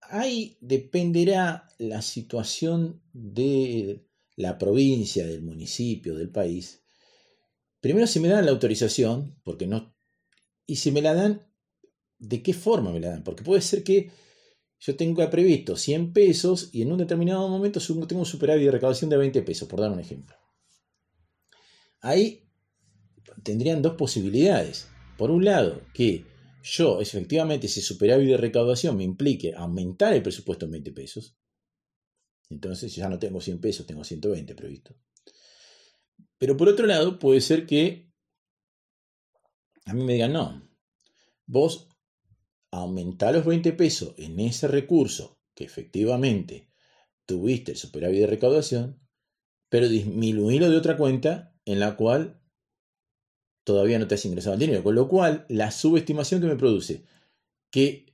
ahí 0.00 0.56
dependerá 0.60 1.68
la 1.78 2.02
situación 2.02 3.02
de 3.12 4.06
la 4.36 4.58
provincia, 4.58 5.26
del 5.26 5.42
municipio, 5.42 6.14
del 6.14 6.30
país. 6.30 6.82
Primero 7.80 8.06
si 8.06 8.20
me 8.20 8.28
dan 8.28 8.46
la 8.46 8.52
autorización, 8.52 9.38
porque 9.44 9.66
no... 9.66 9.94
Y 10.66 10.76
si 10.76 10.92
me 10.92 11.02
la 11.02 11.14
dan, 11.14 11.46
¿de 12.18 12.42
qué 12.42 12.54
forma 12.54 12.92
me 12.92 13.00
la 13.00 13.10
dan? 13.10 13.24
Porque 13.24 13.42
puede 13.42 13.60
ser 13.60 13.84
que 13.84 14.10
yo 14.80 14.96
tenga 14.96 15.28
previsto 15.28 15.76
100 15.76 16.12
pesos 16.14 16.70
y 16.72 16.82
en 16.82 16.92
un 16.92 16.98
determinado 16.98 17.46
momento 17.48 17.80
tengo 18.08 18.20
un 18.20 18.26
superávit 18.26 18.64
de 18.64 18.70
recaudación 18.70 19.10
de 19.10 19.18
20 19.18 19.42
pesos, 19.42 19.68
por 19.68 19.80
dar 19.80 19.92
un 19.92 20.00
ejemplo. 20.00 20.34
Ahí 22.00 22.48
tendrían 23.42 23.82
dos 23.82 23.94
posibilidades. 23.94 24.88
Por 25.18 25.30
un 25.30 25.44
lado, 25.44 25.82
que 25.92 26.24
yo 26.62 26.98
efectivamente 27.00 27.66
ese 27.66 27.82
superávit 27.82 28.28
de 28.28 28.36
recaudación 28.38 28.96
me 28.96 29.04
implique 29.04 29.52
aumentar 29.54 30.14
el 30.14 30.22
presupuesto 30.22 30.64
en 30.64 30.72
20 30.72 30.92
pesos. 30.92 31.36
Entonces 32.48 32.94
ya 32.94 33.10
no 33.10 33.18
tengo 33.18 33.40
100 33.40 33.60
pesos, 33.60 33.86
tengo 33.86 34.02
120 34.02 34.54
previsto. 34.54 34.96
Pero 36.38 36.56
por 36.56 36.70
otro 36.70 36.86
lado, 36.86 37.18
puede 37.18 37.42
ser 37.42 37.66
que 37.66 38.10
a 39.84 39.92
mí 39.92 40.04
me 40.04 40.14
digan, 40.14 40.32
no, 40.32 40.66
vos 41.46 41.89
aumentá 42.70 43.32
los 43.32 43.44
20 43.44 43.72
pesos 43.72 44.14
en 44.16 44.38
ese 44.40 44.68
recurso 44.68 45.38
que 45.54 45.64
efectivamente 45.64 46.68
tuviste 47.26 47.72
el 47.72 47.78
superávit 47.78 48.20
de 48.20 48.26
recaudación, 48.26 49.00
pero 49.68 49.88
disminuirlo 49.88 50.70
de 50.70 50.76
otra 50.76 50.96
cuenta 50.96 51.54
en 51.64 51.80
la 51.80 51.96
cual 51.96 52.40
todavía 53.64 53.98
no 53.98 54.08
te 54.08 54.16
has 54.16 54.24
ingresado 54.24 54.54
el 54.54 54.60
dinero. 54.60 54.82
Con 54.82 54.94
lo 54.94 55.08
cual, 55.08 55.46
la 55.48 55.70
subestimación 55.70 56.40
que 56.40 56.46
me 56.46 56.56
produce, 56.56 57.04
que 57.70 58.06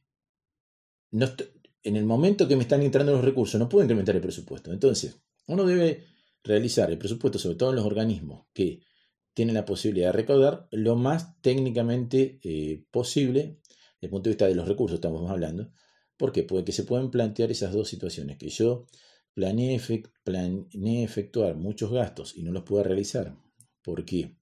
en 1.11 1.97
el 1.97 2.05
momento 2.05 2.49
que 2.49 2.57
me 2.57 2.63
están 2.63 2.83
entrando 2.83 3.13
los 3.13 3.25
recursos, 3.25 3.59
no 3.59 3.69
puedo 3.69 3.85
incrementar 3.85 4.15
el 4.17 4.21
presupuesto. 4.21 4.73
Entonces, 4.73 5.19
uno 5.47 5.65
debe 5.65 6.05
realizar 6.43 6.91
el 6.91 6.99
presupuesto, 6.99 7.39
sobre 7.39 7.57
todo 7.57 7.71
en 7.71 7.77
los 7.77 7.87
organismos 7.87 8.47
que 8.53 8.81
tienen 9.33 9.55
la 9.55 9.65
posibilidad 9.65 10.09
de 10.09 10.13
recaudar 10.13 10.69
lo 10.71 10.97
más 10.97 11.41
técnicamente 11.43 12.41
eh, 12.43 12.85
posible, 12.91 13.61
desde 13.97 14.07
el 14.07 14.11
punto 14.11 14.29
de 14.29 14.35
vista 14.35 14.47
de 14.47 14.55
los 14.55 14.69
recursos 14.69 14.97
estamos 14.97 15.31
hablando, 15.31 15.73
porque 16.17 16.43
puede 16.43 16.65
que 16.65 16.73
se 16.73 16.85
puedan 16.85 17.11
plantear 17.11 17.51
esas 17.51 17.73
dos 17.73 17.89
situaciones, 17.89 18.39
que 18.39 18.49
yo 18.49 18.87
planeé, 19.35 19.75
efectuar 21.05 21.57
muchos 21.57 21.93
gastos 21.93 22.37
y 22.37 22.43
no 22.43 22.53
los 22.53 22.63
pueda 22.63 22.85
realizar, 22.85 23.37
porque 23.83 24.39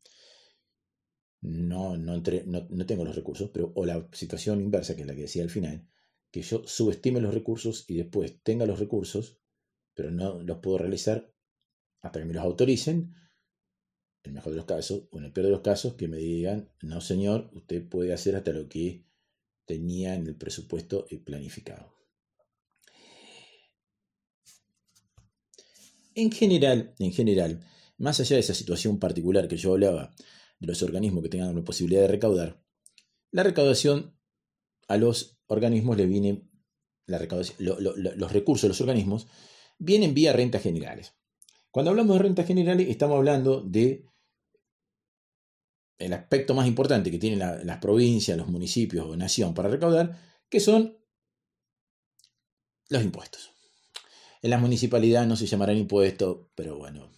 no, 1.40 1.96
no, 1.96 2.16
no, 2.16 2.86
tengo 2.86 3.04
los 3.04 3.16
recursos, 3.16 3.50
pero, 3.52 3.72
o 3.74 3.84
la 3.84 4.08
situación 4.12 4.60
inversa, 4.60 4.94
que 4.94 5.02
es 5.02 5.06
la 5.06 5.14
que 5.14 5.22
decía 5.22 5.42
al 5.42 5.50
final, 5.50 5.88
que 6.30 6.42
yo 6.42 6.62
subestime 6.66 7.20
los 7.20 7.34
recursos 7.34 7.84
y 7.88 7.96
después 7.96 8.40
tenga 8.42 8.66
los 8.66 8.78
recursos, 8.78 9.38
pero 9.94 10.10
no 10.10 10.42
los 10.42 10.58
puedo 10.58 10.78
realizar 10.78 11.32
hasta 12.00 12.20
que 12.20 12.24
me 12.24 12.34
los 12.34 12.44
autoricen, 12.44 13.14
en 14.22 14.30
el 14.30 14.32
mejor 14.32 14.52
de 14.52 14.56
los 14.56 14.66
casos, 14.66 15.08
o 15.10 15.18
en 15.18 15.24
el 15.24 15.32
peor 15.32 15.46
de 15.46 15.52
los 15.52 15.60
casos, 15.60 15.94
que 15.94 16.08
me 16.08 16.16
digan, 16.18 16.70
no 16.82 17.00
señor, 17.00 17.50
usted 17.52 17.86
puede 17.88 18.12
hacer 18.12 18.36
hasta 18.36 18.52
lo 18.52 18.68
que 18.68 19.04
tenía 19.64 20.14
en 20.14 20.26
el 20.26 20.36
presupuesto 20.36 21.06
planificado. 21.24 21.94
En 26.14 26.30
general, 26.30 26.94
en 26.98 27.12
general, 27.12 27.66
más 27.98 28.20
allá 28.20 28.36
de 28.36 28.40
esa 28.40 28.54
situación 28.54 28.98
particular 28.98 29.48
que 29.48 29.56
yo 29.56 29.72
hablaba, 29.72 30.14
de 30.60 30.66
los 30.66 30.82
organismos 30.82 31.22
que 31.22 31.28
tengan 31.28 31.54
la 31.54 31.64
posibilidad 31.64 32.02
de 32.02 32.08
recaudar, 32.08 32.62
la 33.32 33.42
recaudación 33.42 34.16
a 34.86 34.96
los 34.96 35.40
organismos 35.46 35.96
le 35.96 36.06
viene, 36.06 36.48
los 37.06 38.32
recursos 38.32 38.62
de 38.62 38.68
los 38.68 38.80
organismos 38.80 39.26
vienen 39.78 40.14
vía 40.14 40.32
rentas 40.32 40.62
generales. 40.62 41.14
Cuando 41.70 41.90
hablamos 41.90 42.16
de 42.16 42.22
rentas 42.22 42.46
generales, 42.46 42.88
estamos 42.88 43.16
hablando 43.16 43.60
de 43.60 44.06
el 45.98 46.12
aspecto 46.12 46.54
más 46.54 46.66
importante 46.66 47.10
que 47.10 47.18
tienen 47.18 47.38
las 47.38 47.78
provincias, 47.78 48.36
los 48.36 48.48
municipios 48.48 49.06
o 49.06 49.16
nación 49.16 49.54
para 49.54 49.68
recaudar, 49.68 50.18
que 50.48 50.60
son 50.60 50.98
los 52.88 53.02
impuestos. 53.02 53.52
En 54.42 54.50
las 54.50 54.60
municipalidades 54.60 55.28
no 55.28 55.36
se 55.36 55.46
llamarán 55.46 55.78
impuestos, 55.78 56.48
pero 56.54 56.76
bueno, 56.76 57.10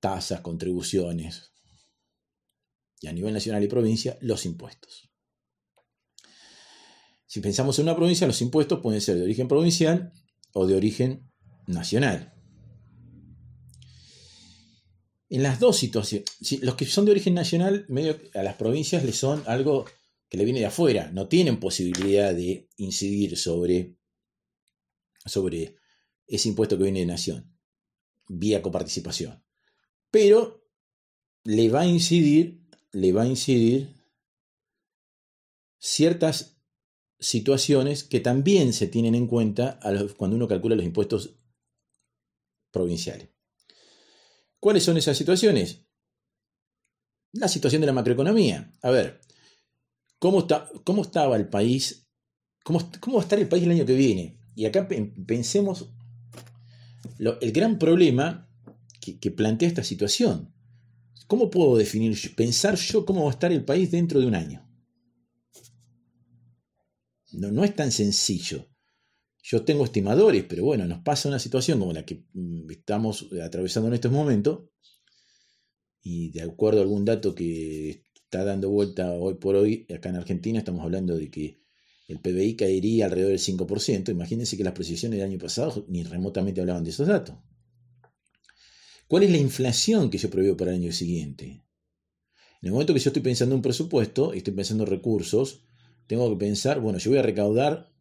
tasas, 0.00 0.40
contribuciones. 0.40 1.52
Y 3.00 3.08
a 3.08 3.12
nivel 3.12 3.34
nacional 3.34 3.62
y 3.62 3.68
provincia, 3.68 4.16
los 4.20 4.46
impuestos. 4.46 5.10
Si 7.26 7.40
pensamos 7.40 7.78
en 7.78 7.84
una 7.84 7.96
provincia, 7.96 8.26
los 8.26 8.40
impuestos 8.42 8.80
pueden 8.80 9.00
ser 9.00 9.16
de 9.16 9.22
origen 9.22 9.48
provincial 9.48 10.12
o 10.52 10.66
de 10.66 10.74
origen 10.74 11.30
nacional. 11.66 12.34
En 15.30 15.44
las 15.44 15.60
dos 15.60 15.76
situaciones, 15.76 16.28
los 16.60 16.74
que 16.74 16.84
son 16.86 17.04
de 17.04 17.12
origen 17.12 17.34
nacional, 17.34 17.86
medio 17.88 18.18
a 18.34 18.42
las 18.42 18.56
provincias 18.56 19.04
les 19.04 19.16
son 19.16 19.44
algo 19.46 19.84
que 20.28 20.36
le 20.36 20.44
viene 20.44 20.58
de 20.58 20.66
afuera, 20.66 21.10
no 21.12 21.28
tienen 21.28 21.60
posibilidad 21.60 22.34
de 22.34 22.68
incidir 22.76 23.38
sobre, 23.38 23.96
sobre 25.24 25.76
ese 26.26 26.48
impuesto 26.48 26.76
que 26.76 26.82
viene 26.82 27.00
de 27.00 27.06
nación, 27.06 27.56
vía 28.28 28.60
coparticipación. 28.60 29.44
Pero 30.10 30.68
le 31.44 31.68
va 31.68 31.82
a 31.82 31.86
incidir, 31.86 32.68
le 32.90 33.12
va 33.12 33.22
a 33.22 33.28
incidir 33.28 33.94
ciertas 35.78 36.60
situaciones 37.20 38.02
que 38.02 38.18
también 38.18 38.72
se 38.72 38.88
tienen 38.88 39.14
en 39.14 39.28
cuenta 39.28 39.78
cuando 40.16 40.36
uno 40.36 40.48
calcula 40.48 40.74
los 40.74 40.84
impuestos 40.84 41.36
provinciales. 42.72 43.29
¿Cuáles 44.60 44.84
son 44.84 44.98
esas 44.98 45.16
situaciones? 45.16 45.80
La 47.32 47.48
situación 47.48 47.80
de 47.80 47.86
la 47.86 47.94
macroeconomía. 47.94 48.70
A 48.82 48.90
ver, 48.90 49.20
¿cómo, 50.18 50.40
está, 50.40 50.68
cómo 50.84 51.02
estaba 51.02 51.36
el 51.36 51.48
país? 51.48 52.06
Cómo, 52.62 52.90
¿Cómo, 53.00 53.16
va 53.16 53.22
a 53.22 53.24
estar 53.24 53.38
el 53.38 53.48
país 53.48 53.64
el 53.64 53.70
año 53.70 53.86
que 53.86 53.94
viene? 53.94 54.38
Y 54.54 54.66
acá 54.66 54.86
pensemos 55.26 55.88
el 57.18 57.52
gran 57.52 57.78
problema 57.78 58.48
que, 59.00 59.18
que, 59.18 59.30
plantea 59.30 59.68
esta 59.68 59.84
situación. 59.84 60.52
¿Cómo 61.26 61.48
puedo 61.48 61.76
definir, 61.76 62.18
pensar 62.34 62.74
yo 62.74 63.06
cómo 63.06 63.22
va 63.22 63.30
a 63.30 63.32
estar 63.32 63.52
el 63.52 63.64
país 63.64 63.90
dentro 63.90 64.20
de 64.20 64.26
un 64.26 64.34
año? 64.34 64.68
No, 67.32 67.50
no 67.50 67.64
es 67.64 67.74
tan 67.74 67.92
sencillo. 67.92 68.69
Yo 69.42 69.64
tengo 69.64 69.84
estimadores, 69.84 70.44
pero 70.48 70.64
bueno, 70.64 70.86
nos 70.86 71.00
pasa 71.00 71.28
una 71.28 71.38
situación 71.38 71.78
como 71.78 71.92
la 71.92 72.04
que 72.04 72.24
mm, 72.32 72.70
estamos 72.70 73.28
atravesando 73.42 73.88
en 73.88 73.94
estos 73.94 74.12
momentos, 74.12 74.70
y 76.02 76.30
de 76.30 76.42
acuerdo 76.42 76.80
a 76.80 76.82
algún 76.82 77.04
dato 77.04 77.34
que 77.34 78.04
está 78.14 78.44
dando 78.44 78.70
vuelta 78.70 79.12
hoy 79.12 79.34
por 79.34 79.56
hoy, 79.56 79.86
acá 79.94 80.08
en 80.08 80.16
Argentina 80.16 80.58
estamos 80.58 80.82
hablando 80.82 81.16
de 81.16 81.30
que 81.30 81.60
el 82.08 82.20
PBI 82.20 82.56
caería 82.56 83.06
alrededor 83.06 83.30
del 83.30 83.38
5%. 83.38 84.10
Imagínense 84.10 84.56
que 84.56 84.64
las 84.64 84.72
proyecciones 84.72 85.18
del 85.18 85.28
año 85.28 85.38
pasado 85.38 85.84
ni 85.88 86.02
remotamente 86.02 86.60
hablaban 86.60 86.84
de 86.84 86.90
esos 86.90 87.06
datos. 87.06 87.36
¿Cuál 89.06 89.24
es 89.24 89.30
la 89.30 89.38
inflación 89.38 90.10
que 90.10 90.18
yo 90.18 90.30
preveo 90.30 90.56
para 90.56 90.70
el 90.70 90.78
año 90.78 90.92
siguiente? 90.92 91.44
En 92.62 92.66
el 92.66 92.72
momento 92.72 92.94
que 92.94 93.00
yo 93.00 93.10
estoy 93.10 93.22
pensando 93.22 93.54
en 93.54 93.58
un 93.58 93.62
presupuesto 93.62 94.34
y 94.34 94.38
estoy 94.38 94.54
pensando 94.54 94.84
en 94.84 94.90
recursos, 94.90 95.64
tengo 96.06 96.28
que 96.30 96.44
pensar, 96.44 96.80
bueno, 96.80 96.98
yo 96.98 97.10
voy 97.10 97.18
a 97.18 97.22
recaudar 97.22 97.92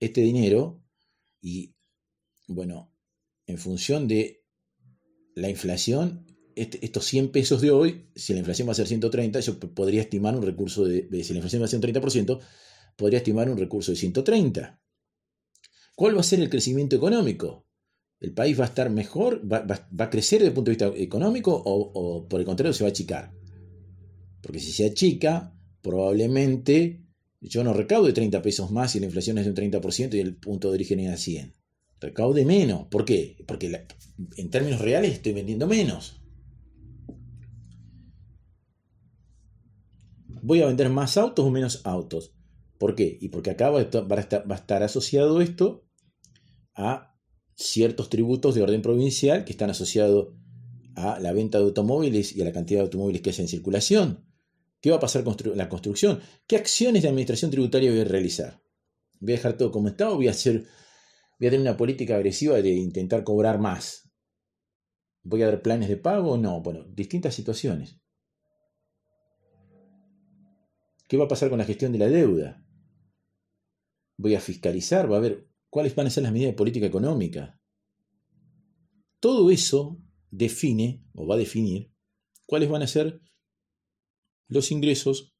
este 0.00 0.20
dinero 0.22 0.82
y, 1.40 1.74
bueno, 2.46 2.92
en 3.46 3.58
función 3.58 4.08
de 4.08 4.44
la 5.34 5.48
inflación, 5.48 6.26
este, 6.56 6.84
estos 6.84 7.04
100 7.06 7.30
pesos 7.30 7.60
de 7.60 7.70
hoy, 7.70 8.10
si 8.14 8.32
la 8.32 8.40
inflación 8.40 8.68
va 8.68 8.72
a 8.72 8.74
ser 8.74 8.88
130, 8.88 9.40
yo 9.40 9.58
podría 9.58 10.02
estimar 10.02 10.36
un 10.36 10.42
recurso 10.42 10.84
de, 10.84 11.08
si 11.22 11.32
la 11.32 11.38
inflación 11.38 11.62
va 11.62 11.66
a 11.66 11.68
ser 11.68 11.78
un 11.78 11.94
30%, 11.94 12.40
podría 12.96 13.18
estimar 13.18 13.48
un 13.48 13.56
recurso 13.56 13.92
de 13.92 13.96
130. 13.96 14.80
¿Cuál 15.94 16.16
va 16.16 16.20
a 16.20 16.24
ser 16.24 16.40
el 16.40 16.50
crecimiento 16.50 16.96
económico? 16.96 17.66
¿El 18.20 18.34
país 18.34 18.58
va 18.58 18.64
a 18.64 18.68
estar 18.68 18.90
mejor? 18.90 19.40
¿Va, 19.50 19.64
a 19.66 20.10
crecer 20.10 20.40
desde 20.40 20.48
el 20.48 20.54
punto 20.54 20.70
de 20.70 20.76
vista 20.76 21.00
económico 21.00 21.54
o, 21.54 21.92
o, 21.94 22.28
por 22.28 22.40
el 22.40 22.46
contrario 22.46 22.72
se 22.72 22.82
va 22.82 22.88
a 22.88 22.90
achicar? 22.90 23.32
Porque 24.42 24.58
si 24.58 24.72
se 24.72 24.86
achica, 24.86 25.54
probablemente 25.80 27.07
yo 27.40 27.62
no 27.64 27.72
recaude 27.72 28.12
30 28.12 28.42
pesos 28.42 28.70
más 28.70 28.92
si 28.92 29.00
la 29.00 29.06
inflación 29.06 29.38
es 29.38 29.44
de 29.44 29.50
un 29.50 29.56
30% 29.56 30.14
y 30.14 30.20
el 30.20 30.36
punto 30.36 30.68
de 30.68 30.74
origen 30.74 31.00
es 31.00 31.12
a 31.12 31.16
100. 31.16 31.54
Recaude 32.00 32.44
menos. 32.44 32.86
¿Por 32.88 33.04
qué? 33.04 33.36
Porque 33.46 33.86
en 34.36 34.50
términos 34.50 34.80
reales 34.80 35.12
estoy 35.12 35.32
vendiendo 35.32 35.66
menos. 35.66 36.20
¿Voy 40.42 40.62
a 40.62 40.66
vender 40.66 40.88
más 40.90 41.16
autos 41.16 41.44
o 41.44 41.50
menos 41.50 41.80
autos? 41.84 42.32
¿Por 42.78 42.94
qué? 42.94 43.18
Y 43.20 43.28
porque 43.28 43.50
acá 43.50 43.70
va 43.70 43.80
a 43.80 43.82
estar, 43.82 44.10
va 44.10 44.54
a 44.54 44.58
estar 44.58 44.82
asociado 44.82 45.40
esto 45.40 45.84
a 46.74 47.16
ciertos 47.54 48.08
tributos 48.08 48.54
de 48.54 48.62
orden 48.62 48.82
provincial 48.82 49.44
que 49.44 49.50
están 49.52 49.70
asociados 49.70 50.28
a 50.94 51.18
la 51.18 51.32
venta 51.32 51.58
de 51.58 51.64
automóviles 51.64 52.34
y 52.34 52.42
a 52.42 52.44
la 52.44 52.52
cantidad 52.52 52.80
de 52.80 52.84
automóviles 52.84 53.20
que 53.20 53.30
hay 53.30 53.36
en 53.38 53.48
circulación. 53.48 54.27
¿Qué 54.80 54.90
va 54.90 54.96
a 54.96 55.00
pasar 55.00 55.24
con 55.24 55.36
la 55.54 55.68
construcción? 55.68 56.20
¿Qué 56.46 56.56
acciones 56.56 57.02
de 57.02 57.08
administración 57.08 57.50
tributaria 57.50 57.90
voy 57.90 58.00
a 58.00 58.04
realizar? 58.04 58.62
¿Voy 59.20 59.32
a 59.32 59.36
dejar 59.36 59.56
todo 59.56 59.72
como 59.72 59.88
está 59.88 60.10
o 60.10 60.16
voy 60.16 60.28
a, 60.28 60.30
hacer, 60.30 60.66
voy 61.38 61.48
a 61.48 61.50
tener 61.50 61.60
una 61.60 61.76
política 61.76 62.14
agresiva 62.14 62.62
de 62.62 62.70
intentar 62.70 63.24
cobrar 63.24 63.58
más? 63.58 64.08
¿Voy 65.24 65.42
a 65.42 65.46
dar 65.46 65.62
planes 65.62 65.88
de 65.88 65.96
pago 65.96 66.32
o 66.32 66.38
no? 66.38 66.60
Bueno, 66.62 66.84
distintas 66.84 67.34
situaciones. 67.34 68.00
¿Qué 71.08 71.16
va 71.16 71.24
a 71.24 71.28
pasar 71.28 71.48
con 71.48 71.58
la 71.58 71.64
gestión 71.64 71.90
de 71.90 71.98
la 71.98 72.08
deuda? 72.08 72.64
¿Voy 74.16 74.34
a 74.34 74.40
fiscalizar? 74.40 75.10
¿Va 75.10 75.16
a 75.16 75.20
ver 75.20 75.48
cuáles 75.70 75.94
van 75.94 76.06
a 76.06 76.10
ser 76.10 76.22
las 76.22 76.32
medidas 76.32 76.52
de 76.52 76.56
política 76.56 76.86
económica? 76.86 77.60
Todo 79.18 79.50
eso 79.50 80.00
define 80.30 81.02
o 81.14 81.26
va 81.26 81.34
a 81.34 81.38
definir 81.38 81.92
cuáles 82.46 82.68
van 82.68 82.82
a 82.82 82.86
ser 82.86 83.20
los 84.48 84.70
ingresos, 84.72 85.34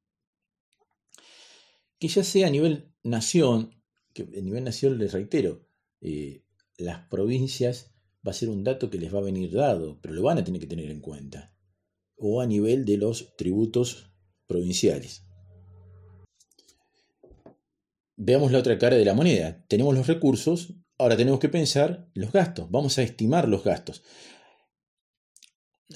que 1.98 2.08
ya 2.08 2.22
sea 2.22 2.46
a 2.46 2.50
nivel 2.50 2.92
nación, 3.02 3.82
que 4.14 4.22
a 4.22 4.40
nivel 4.40 4.64
nación 4.64 4.98
les 4.98 5.12
reitero, 5.12 5.66
eh, 6.00 6.44
las 6.76 7.08
provincias 7.08 7.92
va 8.26 8.30
a 8.30 8.34
ser 8.34 8.48
un 8.48 8.62
dato 8.64 8.90
que 8.90 8.98
les 8.98 9.12
va 9.12 9.18
a 9.18 9.22
venir 9.22 9.52
dado, 9.52 9.98
pero 10.00 10.14
lo 10.14 10.22
van 10.22 10.38
a 10.38 10.44
tener 10.44 10.60
que 10.60 10.66
tener 10.66 10.90
en 10.90 11.00
cuenta, 11.00 11.54
o 12.16 12.40
a 12.40 12.46
nivel 12.46 12.84
de 12.84 12.98
los 12.98 13.36
tributos 13.36 14.12
provinciales. 14.46 15.24
Veamos 18.16 18.50
la 18.50 18.58
otra 18.58 18.78
cara 18.78 18.96
de 18.96 19.04
la 19.04 19.14
moneda. 19.14 19.64
Tenemos 19.68 19.94
los 19.94 20.08
recursos, 20.08 20.74
ahora 20.98 21.16
tenemos 21.16 21.38
que 21.38 21.48
pensar 21.48 22.10
los 22.14 22.32
gastos, 22.32 22.68
vamos 22.70 22.98
a 22.98 23.02
estimar 23.02 23.48
los 23.48 23.62
gastos. 23.62 24.02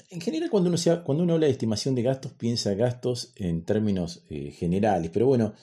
En 0.09 0.21
general, 0.21 0.49
cuando 0.49 0.69
uno, 0.69 1.33
habla 1.33 1.45
de 1.45 1.51
estimación 1.51 1.93
de 1.93 2.01
gastos, 2.01 2.33
piensa 2.33 2.73
gastos 2.73 3.31
en 3.35 3.63
términos 3.63 4.23
eh, 4.29 4.51
generales, 4.51 5.11
pero 5.13 5.27
bueno, 5.27 5.53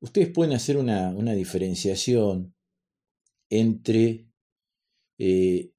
ustedes 0.00 0.28
pueden 0.28 0.52
hacer 0.52 0.76
una, 0.76 1.12
diferenciación 1.34 2.54
entre 3.50 4.30
eh, 5.18 5.72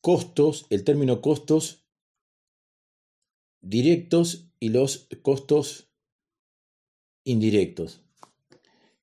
costos, 0.00 0.66
el 0.70 0.84
término 0.84 1.20
costos 1.20 1.86
directos 3.60 4.52
y 4.60 4.68
los 4.68 5.08
costos 5.22 5.90
indirectos. 7.24 8.00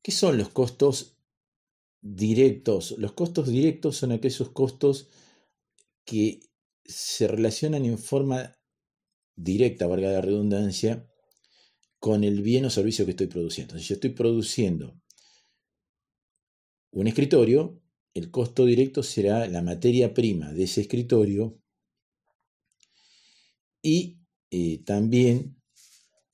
¿Qué 0.01 0.11
son 0.11 0.37
los 0.37 0.49
costos 0.49 1.17
directos? 2.01 2.95
Los 2.97 3.11
costos 3.11 3.49
directos 3.49 3.97
son 3.97 4.13
aquellos 4.13 4.49
costos 4.51 5.09
que 6.05 6.48
se 6.89 7.27
relacionan 7.27 7.85
en 7.85 7.97
forma 7.97 8.57
directa, 9.35 9.87
valga 9.87 10.11
la 10.11 10.21
redundancia, 10.21 11.07
con 11.99 12.23
el 12.23 12.41
bien 12.41 12.65
o 12.65 12.69
servicio 12.69 13.05
que 13.05 13.11
estoy 13.11 13.27
produciendo. 13.27 13.77
Si 13.77 13.85
yo 13.85 13.95
estoy 13.95 14.11
produciendo 14.11 14.99
un 16.91 17.07
escritorio, 17.07 17.81
el 18.13 18.31
costo 18.31 18.65
directo 18.65 19.03
será 19.03 19.47
la 19.47 19.61
materia 19.61 20.13
prima 20.13 20.51
de 20.51 20.63
ese 20.63 20.81
escritorio 20.81 21.61
y 23.81 24.19
eh, 24.49 24.83
también 24.83 25.61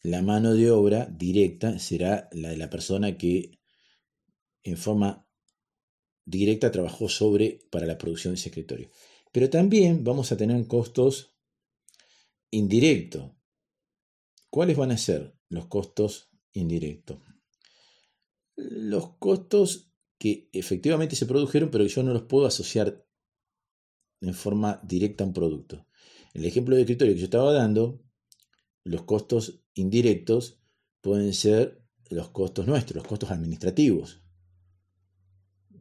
la 0.01 0.21
mano 0.21 0.53
de 0.53 0.71
obra 0.71 1.05
directa 1.05 1.79
será 1.79 2.29
la 2.31 2.49
de 2.49 2.57
la 2.57 2.69
persona 2.69 3.17
que 3.17 3.59
en 4.63 4.77
forma 4.77 5.27
directa 6.25 6.71
trabajó 6.71 7.09
sobre 7.09 7.59
para 7.69 7.85
la 7.85 7.97
producción 7.97 8.33
de 8.33 8.39
ese 8.39 8.49
escritorio. 8.49 8.89
Pero 9.35 9.49
también 9.49 10.05
vamos 10.05 10.31
a 10.31 10.37
tener 10.37 10.65
costos 10.65 11.35
indirectos. 12.51 13.33
¿Cuáles 14.49 14.77
van 14.77 14.91
a 14.91 14.97
ser 14.97 15.37
los 15.49 15.65
costos 15.65 16.29
indirectos? 16.53 17.19
Los 18.55 19.17
costos 19.17 19.91
que 20.17 20.49
efectivamente 20.53 21.17
se 21.17 21.25
produjeron, 21.25 21.69
pero 21.69 21.85
yo 21.85 22.01
no 22.01 22.13
los 22.13 22.21
puedo 22.21 22.45
asociar 22.45 23.05
en 24.21 24.33
forma 24.33 24.79
directa 24.83 25.25
a 25.25 25.27
un 25.27 25.33
producto. 25.33 25.85
El 26.33 26.45
ejemplo 26.45 26.77
de 26.77 26.83
escritorio 26.83 27.13
que 27.13 27.19
yo 27.19 27.25
estaba 27.25 27.51
dando, 27.51 28.01
los 28.85 29.01
costos 29.01 29.65
indirectos 29.73 30.61
pueden 31.01 31.33
ser 31.33 31.83
los 32.09 32.29
costos 32.29 32.67
nuestros, 32.67 32.95
los 32.95 33.07
costos 33.09 33.31
administrativos. 33.31 34.24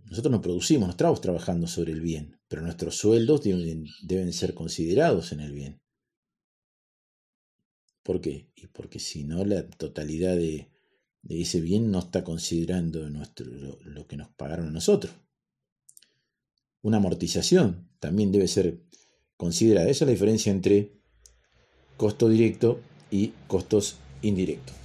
Nosotros 0.05 0.31
no 0.31 0.43
producimos, 0.43 0.87
no 0.87 0.91
estamos 0.93 1.21
trabajando 1.21 1.67
sobre 1.67 1.93
el 1.93 2.01
bien, 2.01 2.39
pero 2.49 2.63
nuestros 2.63 2.97
sueldos 2.97 3.43
deben, 3.43 4.33
ser 4.33 4.55
considerados 4.55 5.33
en 5.33 5.41
el 5.41 5.53
bien. 5.53 5.81
¿Por 8.03 8.21
qué? 8.21 8.51
Y 8.55 8.67
porque 8.67 8.99
si 8.99 9.25
no, 9.25 9.45
la 9.45 9.67
totalidad 9.67 10.37
de, 10.37 10.71
ese 11.27 11.61
bien 11.63 11.91
no 11.91 12.01
está 12.01 12.23
considerando 12.23 13.09
nuestro, 13.09 13.47
lo, 13.47 14.07
que 14.07 14.19
nos 14.19 14.29
pagaron 14.29 14.69
a 14.69 14.73
nosotros. 14.73 15.15
Una 16.83 16.99
amortización 16.99 17.89
también 17.99 18.31
debe 18.31 18.47
ser 18.47 18.83
considerada. 19.39 19.89
Esa 19.89 20.05
es 20.05 20.09
la 20.09 20.13
diferencia 20.13 20.53
entre 20.53 21.01
costo 21.97 22.29
directo 22.29 22.79
y 23.11 23.29
costos 23.47 23.97
indirectos. 24.21 24.77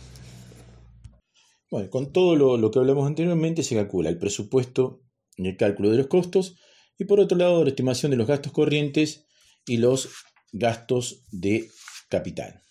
Bueno, 1.70 1.90
con 1.90 2.14
todo 2.14 2.38
lo, 2.38 2.56
lo 2.56 2.72
que 2.72 2.80
hablamos 2.80 3.06
anteriormente 3.06 3.64
se 3.64 3.76
calcula 3.76 4.10
el 4.10 4.18
presupuesto 4.18 5.09
en 5.40 5.46
el 5.46 5.58
cálculo 5.58 5.90
de 5.90 5.98
los 5.98 6.08
costos 6.08 6.58
y 6.98 7.06
por 7.06 7.20
otro 7.20 7.38
lado 7.38 7.64
la 7.64 7.70
estimación 7.70 8.12
de 8.12 8.18
los 8.18 8.28
gastos 8.28 8.52
corrientes 8.52 9.26
y 9.66 9.78
los 9.78 10.10
gastos 10.52 11.24
de 11.32 11.70
capital. 12.10 12.62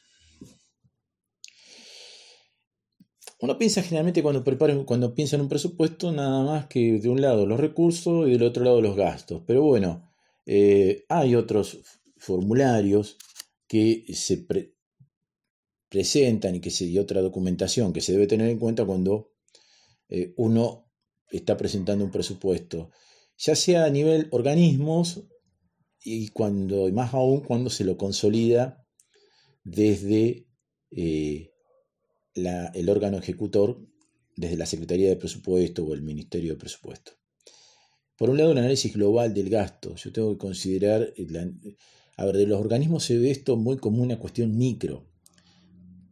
Uno 3.40 3.56
piensa 3.56 3.82
generalmente 3.82 4.22
cuando, 4.22 4.42
prepara, 4.42 4.76
cuando 4.84 5.14
piensa 5.14 5.36
en 5.36 5.42
un 5.42 5.48
presupuesto 5.48 6.12
nada 6.12 6.42
más 6.42 6.66
que 6.66 6.98
de 6.98 7.08
un 7.08 7.20
lado 7.20 7.46
los 7.46 7.60
recursos 7.60 8.28
y 8.28 8.32
del 8.32 8.42
otro 8.42 8.64
lado 8.64 8.82
los 8.82 8.96
gastos. 8.96 9.42
Pero 9.46 9.62
bueno, 9.62 10.10
eh, 10.44 11.04
hay 11.08 11.36
otros 11.36 11.78
formularios 12.16 13.16
que 13.68 14.04
se 14.12 14.44
presentan 15.88 16.56
y, 16.56 16.60
que 16.60 16.70
se, 16.70 16.86
y 16.86 16.98
otra 16.98 17.20
documentación 17.20 17.92
que 17.92 18.00
se 18.00 18.12
debe 18.12 18.26
tener 18.26 18.50
en 18.50 18.58
cuenta 18.58 18.84
cuando 18.84 19.30
eh, 20.08 20.34
uno 20.36 20.87
está 21.30 21.56
presentando 21.56 22.04
un 22.04 22.10
presupuesto, 22.10 22.90
ya 23.36 23.54
sea 23.54 23.84
a 23.84 23.90
nivel 23.90 24.28
organismos 24.30 25.24
y 26.02 26.28
cuando, 26.28 26.90
más 26.92 27.14
aún 27.14 27.40
cuando 27.40 27.70
se 27.70 27.84
lo 27.84 27.96
consolida 27.96 28.86
desde 29.64 30.46
eh, 30.90 31.52
el 32.34 32.88
órgano 32.88 33.18
ejecutor, 33.18 33.84
desde 34.36 34.56
la 34.56 34.66
Secretaría 34.66 35.08
de 35.08 35.16
Presupuesto 35.16 35.84
o 35.84 35.94
el 35.94 36.02
Ministerio 36.02 36.52
de 36.52 36.58
Presupuesto. 36.58 37.12
Por 38.16 38.30
un 38.30 38.38
lado, 38.38 38.52
el 38.52 38.58
análisis 38.58 38.92
global 38.94 39.34
del 39.34 39.50
gasto. 39.50 39.94
Yo 39.96 40.12
tengo 40.12 40.32
que 40.32 40.38
considerar, 40.38 41.12
a 42.16 42.24
ver, 42.24 42.36
de 42.36 42.46
los 42.46 42.60
organismos 42.60 43.04
se 43.04 43.18
ve 43.18 43.30
esto 43.30 43.56
muy 43.56 43.78
como 43.78 44.02
una 44.02 44.18
cuestión 44.18 44.56
micro, 44.56 45.08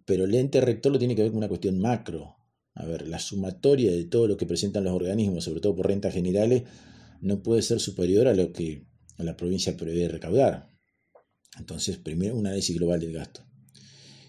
pero 0.04 0.24
el 0.24 0.34
ente 0.34 0.60
rector 0.60 0.92
lo 0.92 0.98
tiene 0.98 1.16
que 1.16 1.22
ver 1.22 1.30
con 1.30 1.38
una 1.38 1.48
cuestión 1.48 1.80
macro. 1.80 2.35
A 2.76 2.84
ver, 2.84 3.08
la 3.08 3.18
sumatoria 3.18 3.90
de 3.90 4.04
todo 4.04 4.28
lo 4.28 4.36
que 4.36 4.44
presentan 4.44 4.84
los 4.84 4.92
organismos, 4.92 5.44
sobre 5.44 5.60
todo 5.60 5.74
por 5.74 5.88
rentas 5.88 6.12
generales, 6.12 6.64
no 7.22 7.42
puede 7.42 7.62
ser 7.62 7.80
superior 7.80 8.28
a 8.28 8.34
lo 8.34 8.52
que 8.52 8.86
la 9.16 9.36
provincia 9.36 9.76
prevé 9.76 10.08
recaudar. 10.08 10.68
Entonces, 11.58 11.96
primero, 11.96 12.36
un 12.36 12.46
análisis 12.46 12.76
global 12.76 13.00
del 13.00 13.14
gasto. 13.14 13.40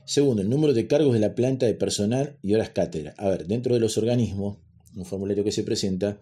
Segundo, 0.06 0.42
el 0.42 0.50
número 0.50 0.74
de 0.74 0.88
cargos 0.88 1.14
de 1.14 1.20
la 1.20 1.36
planta 1.36 1.66
de 1.66 1.74
personal 1.74 2.40
y 2.42 2.54
horas 2.54 2.70
cátedra. 2.70 3.14
A 3.18 3.28
ver, 3.30 3.48
dentro 3.48 3.74
de 3.74 3.82
los 3.82 3.98
organismos, 3.98 4.60
un 4.96 5.04
formulario 5.04 5.44
que 5.44 5.52
se 5.52 5.64
presenta, 5.64 6.22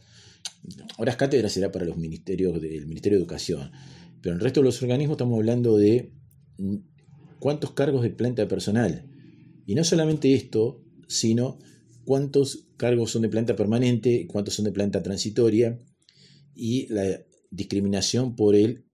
horas 0.98 1.18
cátedra 1.18 1.48
será 1.48 1.72
para 1.72 1.86
los 1.86 1.96
ministerios 1.96 2.60
del 2.60 2.88
Ministerio 2.88 3.20
de 3.20 3.24
Educación, 3.24 3.72
pero 4.20 4.34
en 4.34 4.40
el 4.40 4.44
resto 4.44 4.62
de 4.62 4.66
los 4.66 4.82
organismos 4.82 5.14
estamos 5.14 5.38
hablando 5.38 5.78
de 5.78 6.12
cuántos 7.38 7.74
cargos 7.74 8.02
de 8.02 8.10
planta 8.10 8.42
de 8.42 8.48
personal. 8.48 9.08
Y 9.68 9.76
no 9.76 9.84
solamente 9.84 10.34
esto, 10.34 10.84
sino 11.08 11.60
cuántos 12.06 12.68
cargos 12.78 13.12
son 13.12 13.24
de 13.24 13.30
planta 13.30 13.56
permanente, 13.56 14.28
cuántos 14.28 14.54
son 14.54 14.66
de 14.66 14.72
planta 14.72 15.04
transitoria 15.04 15.80
y 16.54 16.88
la 16.88 17.26
discriminación 17.50 18.36
por 18.36 18.56
el 18.56 18.86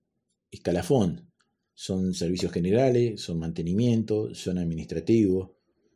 escalafón. 0.50 1.32
Son 1.74 2.14
servicios 2.14 2.52
generales, 2.52 3.22
son 3.22 3.40
mantenimiento, 3.40 4.34
son 4.34 4.58
administrativos, 4.58 5.52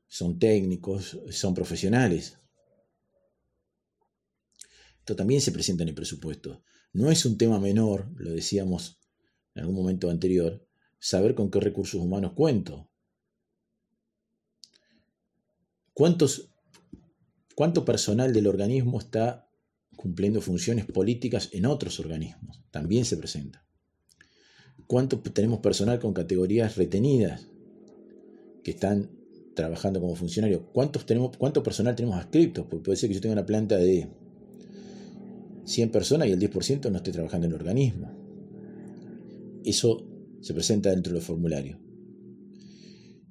son 0.08 0.39
técnicos, 0.39 1.19
son 1.30 1.54
profesionales. 1.54 2.39
Esto 4.99 5.15
también 5.15 5.41
se 5.41 5.51
presenta 5.51 5.84
en 5.84 5.89
el 5.89 5.95
presupuesto. 5.95 6.63
No 6.93 7.12
es 7.12 7.25
un 7.25 7.38
tema 7.38 7.60
menor, 7.60 8.10
lo 8.17 8.32
decíamos 8.32 8.99
en 9.54 9.62
algún 9.62 9.75
momento 9.75 10.10
anterior, 10.10 10.67
saber 10.99 11.36
con 11.36 11.51
qué 11.51 11.60
recursos 11.60 12.01
humanos 12.01 12.34
cuento. 12.34 12.89
¿Cuántos 15.93 16.55
¿Cuánto 17.56 17.86
personal 17.86 18.34
del 18.34 18.48
organismo 18.48 19.00
está 19.00 19.50
cumpliendo 19.96 20.41
funciones 20.41 20.86
políticas 20.86 21.50
en 21.54 21.65
otros 21.65 22.02
organismos? 22.02 22.62
También 22.70 23.06
se 23.06 23.15
presenta. 23.15 23.65
¿Cuánto 24.88 25.20
tenemos 25.22 25.60
personal 25.60 26.00
con 26.00 26.13
categorías 26.13 26.76
retenidas 26.76 27.48
que 28.62 28.72
están 28.72 29.10
trabajando 29.56 30.02
como 30.02 30.15
funcionarios? 30.15 30.63
¿Cuántos 30.74 31.06
tenemos, 31.06 31.38
¿Cuánto 31.38 31.63
personal 31.63 31.96
tenemos 31.96 32.18
adscriptos? 32.18 32.65
Porque 32.70 32.84
puede 32.84 32.98
ser 32.98 33.10
que 33.10 33.15
yo 33.15 33.22
tenga 33.22 33.34
una 33.34 33.46
planta 33.46 33.78
de 33.78 34.10
100 35.63 35.91
personas 35.91 36.28
y 36.28 36.32
el 36.34 36.39
10% 36.39 36.91
no 36.91 36.98
esté 36.98 37.13
trabajando 37.13 37.48
en 37.48 37.54
el 37.54 37.56
organismo. 37.56 38.12
Eso 39.63 40.06
se 40.41 40.54
presenta 40.54 40.91
dentro 40.91 41.13
del 41.13 41.22
formulario. 41.22 41.80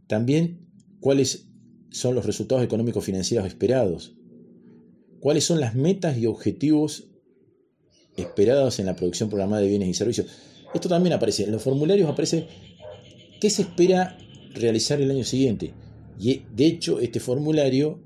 También, 0.07 0.67
¿cuáles 0.99 1.54
son 1.95 2.15
los 2.15 2.27
resultados 2.27 2.65
económicos 2.65 3.05
financieros 3.05 3.47
esperados? 3.47 4.17
¿Cuáles 5.21 5.45
son 5.45 5.61
las 5.61 5.75
metas 5.75 6.19
y 6.19 6.27
objetivos 6.27 7.09
esperados 8.17 8.79
en 8.79 8.87
la 8.87 8.97
producción 8.97 9.29
programada 9.29 9.63
de 9.63 9.69
bienes 9.69 9.89
y 9.89 9.95
servicios? 9.95 10.27
Esto 10.75 10.89
también 10.89 11.15
aparece. 11.15 11.45
En 11.45 11.53
los 11.53 11.63
formularios 11.63 12.11
aparece 12.11 12.49
qué 13.41 13.49
se 13.49 13.63
espera 13.63 14.19
realizar 14.55 15.01
el 15.01 15.11
año 15.11 15.25
siguiente. 15.25 15.73
Y 16.19 16.43
de 16.53 16.67
hecho, 16.67 16.99
este 16.99 17.21
formulario 17.21 18.03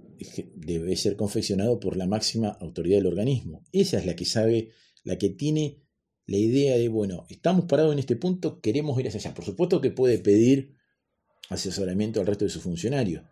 debe 0.55 0.95
ser 0.97 1.17
confeccionado 1.17 1.81
por 1.81 1.97
la 1.97 2.07
máxima 2.07 2.49
autoridad 2.61 2.99
del 2.99 3.07
organismo. 3.07 3.65
Esa 3.73 3.99
es 3.99 4.07
la 4.07 4.15
que 4.15 4.27
sabe, 4.27 4.71
la 5.03 5.17
que 5.17 5.31
tiene 5.31 5.83
la 6.27 6.37
idea 6.37 6.77
de, 6.77 6.89
bueno, 6.89 7.25
estamos 7.31 7.65
parados 7.65 7.95
en 7.95 8.01
este 8.01 8.17
punto, 8.17 8.61
queremos 8.61 9.01
ir 9.01 9.09
hacia 9.09 9.19
allá. 9.19 9.35
Por 9.35 9.47
supuesto 9.47 9.81
que 9.81 9.91
puede 9.91 10.19
pedir 10.19 10.77
asesoramiento 11.49 12.21
al 12.21 12.27
resto 12.27 12.45
de 12.45 12.51
sus 12.51 12.63
funcionarios, 12.63 13.23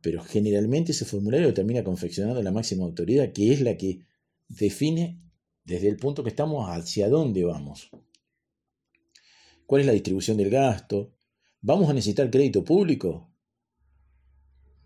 pero 0.00 0.22
generalmente 0.22 0.92
ese 0.92 1.04
formulario 1.04 1.52
termina 1.54 1.82
confeccionando 1.84 2.42
la 2.42 2.52
máxima 2.52 2.84
autoridad, 2.84 3.32
que 3.32 3.52
es 3.52 3.60
la 3.60 3.76
que 3.76 4.06
define 4.48 5.20
desde 5.64 5.88
el 5.88 5.96
punto 5.96 6.22
que 6.22 6.30
estamos 6.30 6.68
hacia 6.68 7.08
dónde 7.08 7.44
vamos. 7.44 7.90
¿Cuál 9.66 9.80
es 9.82 9.86
la 9.86 9.92
distribución 9.92 10.36
del 10.36 10.50
gasto? 10.50 11.12
¿Vamos 11.60 11.90
a 11.90 11.92
necesitar 11.92 12.30
crédito 12.30 12.64
público? 12.64 13.30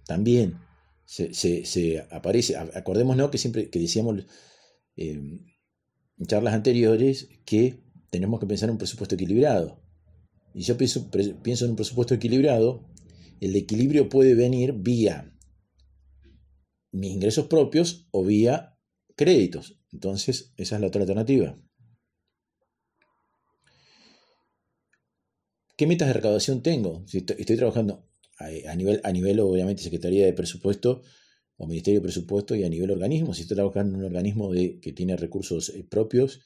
También 0.06 0.58
se, 1.04 2.06
aparece, 2.10 2.56
acordémonos 2.56 3.30
que 3.30 3.38
siempre 3.38 3.70
que 3.70 3.78
decíamos 3.78 4.24
eh, 4.96 5.10
en 5.12 6.26
charlas 6.26 6.54
anteriores 6.54 7.28
que 7.44 7.80
tenemos 8.10 8.40
que 8.40 8.46
pensar 8.46 8.68
en 8.68 8.72
un 8.72 8.78
presupuesto 8.78 9.14
equilibrado. 9.14 9.80
Y 10.54 10.62
yo 10.62 10.76
pienso, 10.76 11.10
pienso 11.42 11.64
en 11.64 11.70
un 11.72 11.76
presupuesto 11.76 12.14
equilibrado 12.14 12.91
el 13.42 13.56
equilibrio 13.56 14.08
puede 14.08 14.36
venir 14.36 14.72
vía 14.72 15.36
mis 16.92 17.10
ingresos 17.10 17.46
propios 17.46 18.06
o 18.12 18.24
vía 18.24 18.78
créditos. 19.16 19.80
Entonces, 19.90 20.52
esa 20.56 20.76
es 20.76 20.80
la 20.80 20.86
otra 20.86 21.00
alternativa. 21.00 21.58
¿Qué 25.76 25.88
metas 25.88 26.06
de 26.06 26.14
recaudación 26.14 26.62
tengo? 26.62 27.04
Si 27.08 27.18
estoy, 27.18 27.56
trabajando 27.56 28.08
a, 28.38 28.76
nivel, 28.76 29.00
a 29.02 29.10
nivel, 29.10 29.40
obviamente, 29.40 29.82
Secretaría 29.82 30.24
de 30.24 30.34
Presupuesto 30.34 31.02
o 31.56 31.66
Ministerio 31.66 31.98
de 31.98 32.04
Presupuesto 32.04 32.54
y 32.54 32.62
a 32.62 32.68
nivel 32.68 32.92
organismo, 32.92 33.34
si 33.34 33.42
estoy 33.42 33.56
trabajando 33.56 33.94
en 33.94 34.00
un 34.02 34.06
organismo 34.06 34.52
que 34.52 34.92
tiene 34.92 35.16
recursos 35.16 35.70
eh, 35.70 35.82
propios, 35.82 36.42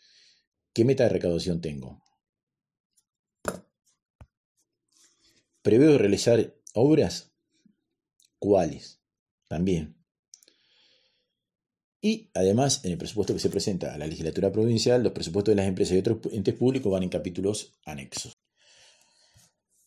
¿qué 0.72 0.86
meta 0.86 1.04
de 1.04 1.10
recaudación 1.10 1.60
tengo? 1.60 2.02
¿Preveo 5.60 5.98
realizar 5.98 6.55
obras? 6.76 7.32
¿Cuáles? 8.38 9.00
También. 9.48 9.96
Y 12.00 12.30
además, 12.34 12.84
en 12.84 12.92
el 12.92 12.98
presupuesto 12.98 13.34
que 13.34 13.40
se 13.40 13.50
presenta 13.50 13.92
a 13.92 13.98
la 13.98 14.06
legislatura 14.06 14.52
provincial, 14.52 15.02
los 15.02 15.12
presupuestos 15.12 15.52
de 15.52 15.56
las 15.56 15.66
empresas 15.66 15.96
y 15.96 15.98
otros 15.98 16.18
entes 16.32 16.54
públicos 16.54 16.92
van 16.92 17.02
en 17.02 17.08
capítulos 17.08 17.72
anexos. 17.84 18.32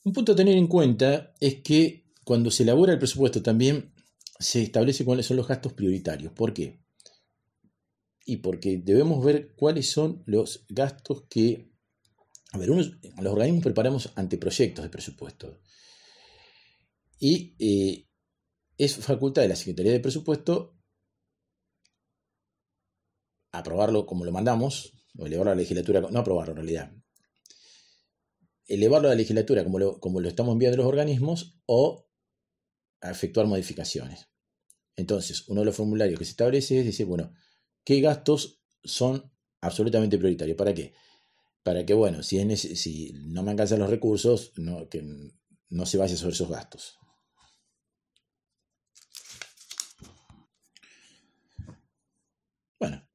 Un 0.03 0.13
punto 0.13 0.33
a 0.33 0.35
tener 0.35 0.57
en 0.57 0.67
cuenta 0.67 1.33
es 1.39 1.61
que 1.61 2.09
cuando 2.23 2.51
se 2.51 2.63
elabora 2.63 2.93
el 2.93 2.99
presupuesto 2.99 3.41
también 3.41 3.93
se 4.39 4.61
establece 4.61 5.05
cuáles 5.05 5.25
son 5.25 5.37
los 5.37 5.47
gastos 5.47 5.73
prioritarios. 5.73 6.33
¿Por 6.33 6.53
qué? 6.53 6.81
Y 8.25 8.37
porque 8.37 8.81
debemos 8.83 9.23
ver 9.23 9.55
cuáles 9.55 9.89
son 9.89 10.23
los 10.25 10.65
gastos 10.69 11.23
que... 11.29 11.71
A 12.51 12.57
ver, 12.57 12.71
unos, 12.71 12.97
los 13.21 13.33
organismos 13.33 13.63
preparamos 13.63 14.11
anteproyectos 14.15 14.83
de 14.83 14.89
presupuesto. 14.89 15.59
Y 17.19 17.55
eh, 17.59 18.07
es 18.77 18.95
facultad 18.97 19.41
de 19.41 19.49
la 19.49 19.55
Secretaría 19.55 19.91
de 19.91 19.99
Presupuesto 19.99 20.79
aprobarlo 23.51 24.05
como 24.05 24.25
lo 24.25 24.31
mandamos, 24.31 24.93
o 25.17 25.25
elevarlo 25.25 25.51
a 25.51 25.55
la 25.55 25.61
legislatura, 25.61 26.01
no 26.01 26.19
aprobarlo 26.19 26.51
en 26.51 26.57
realidad, 26.57 26.93
elevarlo 28.67 29.07
a 29.07 29.11
la 29.11 29.17
legislatura 29.17 29.63
como 29.63 29.79
lo, 30.19 30.29
estamos 30.29 30.53
enviando 30.53 30.77
los 30.77 30.85
organismos 30.85 31.59
o 31.65 32.07
a 33.01 33.11
efectuar 33.11 33.47
modificaciones. 33.47 34.27
Entonces, 34.95 35.47
uno 35.47 35.61
de 35.61 35.65
los 35.65 35.75
formularios 35.75 36.19
que 36.19 36.25
se 36.25 36.31
establece 36.31 36.79
es 36.79 36.85
decir, 36.85 37.05
bueno, 37.05 37.33
¿qué 37.83 38.01
gastos 38.01 38.61
son 38.83 39.31
absolutamente 39.61 40.17
prioritarios? 40.17 40.57
¿Para 40.57 40.73
qué? 40.73 40.93
Para 41.63 41.85
que, 41.85 41.93
bueno, 41.93 42.21
si, 42.23 43.11
no 43.13 43.43
me 43.43 43.51
alcanzan 43.51 43.79
los 43.79 43.89
recursos, 43.89 44.53
no 44.57 45.85
se 45.85 45.97
vaya 45.97 46.15
sobre 46.15 46.33
esos 46.33 46.49
gastos. 46.49 46.99
Bueno, 52.79 53.09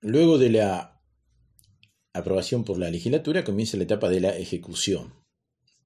luego 0.00 0.38
de 0.38 0.50
la 0.50 1.00
aprobación 2.12 2.64
por 2.64 2.78
la 2.78 2.90
legislatura, 2.90 3.44
comienza 3.44 3.76
la 3.76 3.84
etapa 3.84 4.08
de 4.08 4.20
la 4.20 4.36
ejecución 4.36 5.14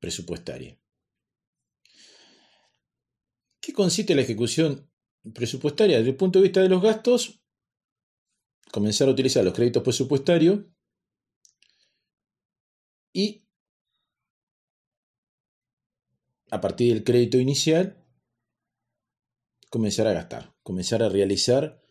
presupuestaria. 0.00 0.78
¿Qué 3.60 3.72
consiste 3.72 4.14
la 4.14 4.22
ejecución 4.22 4.90
presupuestaria? 5.34 5.98
Desde 5.98 6.10
el 6.10 6.16
punto 6.16 6.38
de 6.38 6.44
vista 6.44 6.60
de 6.60 6.68
los 6.68 6.82
gastos, 6.82 7.42
comenzar 8.70 9.08
a 9.08 9.12
utilizar 9.12 9.44
los 9.44 9.54
créditos 9.54 9.82
presupuestarios 9.82 10.60
y 13.12 13.46
a 16.50 16.60
partir 16.60 16.92
del 16.92 17.04
crédito 17.04 17.38
inicial 17.38 18.04
comenzar 19.70 20.06
a 20.06 20.12
gastar, 20.12 20.54
comenzar 20.62 21.02
a 21.02 21.08
realizar 21.08 21.82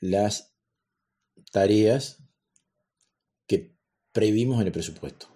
las 0.00 0.51
tareas 1.52 2.22
previmos 4.12 4.60
en 4.60 4.66
el 4.66 4.72
presupuesto. 4.72 5.26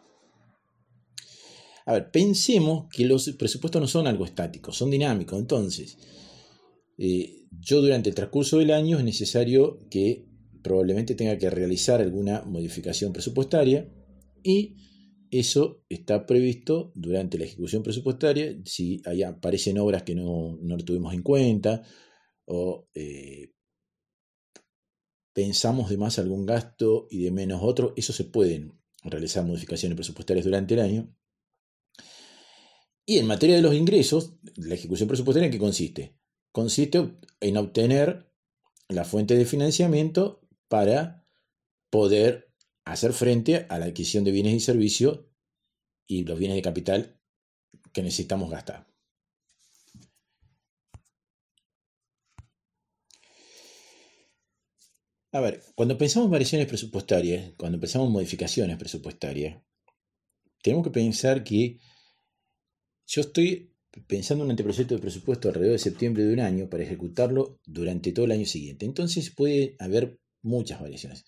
A 1.87 1.95
ver, 1.95 2.11
pensemos 2.11 2.89
que 2.93 3.07
los 3.07 3.29
presupuestos 3.31 3.81
no 3.81 3.89
son 3.89 4.07
algo 4.07 4.25
estático, 4.25 4.73
son 4.73 4.91
dinámicos. 4.91 5.39
Entonces, 5.39 5.99
eh, 6.99 7.47
yo 7.51 7.81
durante 7.81 8.09
el 8.09 8.15
transcurso 8.15 8.59
del 8.59 8.73
año 8.73 8.99
es 8.99 9.05
necesario 9.05 9.79
que 9.89 10.27
probablemente 10.63 11.15
tenga 11.15 11.39
que 11.39 11.49
realizar 11.49 12.01
alguna 12.01 12.43
modificación 12.43 13.13
presupuestaria 13.13 13.89
y 14.43 14.77
eso 15.31 15.85
está 15.89 16.27
previsto 16.27 16.93
durante 16.95 17.39
la 17.39 17.45
ejecución 17.45 17.83
presupuestaria, 17.83 18.57
si 18.65 19.01
ahí 19.07 19.23
aparecen 19.23 19.79
obras 19.79 20.03
que 20.03 20.15
no, 20.15 20.59
no 20.61 20.77
tuvimos 20.79 21.15
en 21.15 21.23
cuenta 21.23 21.83
o 22.47 22.89
eh, 22.95 23.53
pensamos 25.37 25.91
de 25.91 25.99
más 25.99 26.19
algún 26.19 26.47
gasto 26.47 27.09
y 27.11 27.23
de 27.23 27.31
menos 27.31 27.61
otro, 27.63 27.93
eso 27.95 28.15
se 28.15 28.25
pueden 28.25 28.81
realizar 29.03 29.45
modificaciones 29.45 29.95
presupuestarias 29.95 30.47
durante 30.47 30.73
el 30.73 30.81
año. 30.81 31.15
Y 33.05 33.19
en 33.19 33.27
materia 33.27 33.57
de 33.57 33.61
los 33.61 33.75
ingresos, 33.75 34.39
la 34.57 34.77
ejecución 34.77 35.09
presupuestaria 35.09 35.45
en 35.49 35.53
qué 35.53 35.59
consiste? 35.59 36.17
Consiste 36.53 37.19
en 37.41 37.57
obtener 37.59 38.33
la 38.89 39.05
fuente 39.05 39.37
de 39.37 39.45
financiamiento 39.45 40.41
para 40.69 41.29
poder 41.91 42.51
hacer 42.87 43.13
frente 43.13 43.67
a 43.69 43.79
la 43.79 43.85
adquisición 43.85 44.25
de 44.25 44.33
bienes 44.33 44.55
y 44.55 44.61
servicios 44.61 45.27
y 46.07 46.25
los 46.25 46.39
bienes 46.39 46.57
de 46.57 46.63
capital 46.63 47.21
que 47.93 48.03
necesitamos 48.03 48.51
gastar. 48.51 48.87
A 55.37 55.41
ver, 55.41 55.63
cuando 55.75 55.99
pensamos 55.99 56.29
en 56.29 56.33
variaciones 56.33 56.67
presupuestarias, 56.67 57.53
cuando 57.59 57.79
pensamos 57.79 58.07
en 58.07 58.15
modificaciones 58.15 58.79
presupuestarias, 58.79 59.61
tenemos 60.63 60.83
que 60.83 60.91
pensar 60.91 61.45
que 61.45 61.79
yo 63.07 63.21
estoy 63.21 63.71
pensando 64.07 64.45
en 64.45 64.47
un 64.47 64.53
anteproyecto 64.53 64.95
de 64.95 65.01
presupuesto 65.03 65.49
alrededor 65.49 65.73
de 65.75 65.79
septiembre 65.79 66.25
de 66.25 66.33
un 66.33 66.41
año 66.41 66.71
para 66.71 66.85
ejecutarlo 66.85 67.61
durante 67.67 68.13
todo 68.13 68.25
el 68.25 68.33
año 68.33 68.47
siguiente. 68.47 68.87
Entonces 68.87 69.29
puede 69.29 69.77
haber 69.79 70.19
muchas 70.41 70.81
variaciones. 70.81 71.27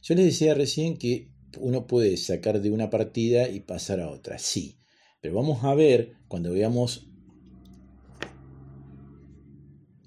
Yo 0.00 0.14
les 0.14 0.24
decía 0.24 0.54
recién 0.54 0.96
que 0.96 1.30
uno 1.58 1.86
puede 1.86 2.16
sacar 2.16 2.62
de 2.62 2.70
una 2.70 2.88
partida 2.88 3.50
y 3.50 3.60
pasar 3.60 4.00
a 4.00 4.08
otra, 4.08 4.38
sí, 4.38 4.78
pero 5.20 5.34
vamos 5.34 5.62
a 5.62 5.74
ver 5.74 6.14
cuando 6.26 6.52
veamos 6.52 7.06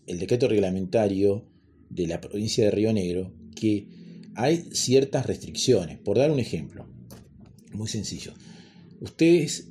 el 0.08 0.18
decreto 0.18 0.48
reglamentario 0.48 1.55
de 1.90 2.08
la 2.08 2.22
provincia 2.22 2.66
de 2.66 2.72
Río 2.72 2.94
Negro 2.94 3.34
que 3.56 3.88
hay 4.36 4.70
ciertas 4.72 5.26
restricciones. 5.26 6.00
Por 6.00 6.18
dar 6.18 6.32
un 6.32 6.40
ejemplo, 6.40 6.88
muy 7.74 7.88
sencillo. 7.88 8.34
Ustedes 9.00 9.70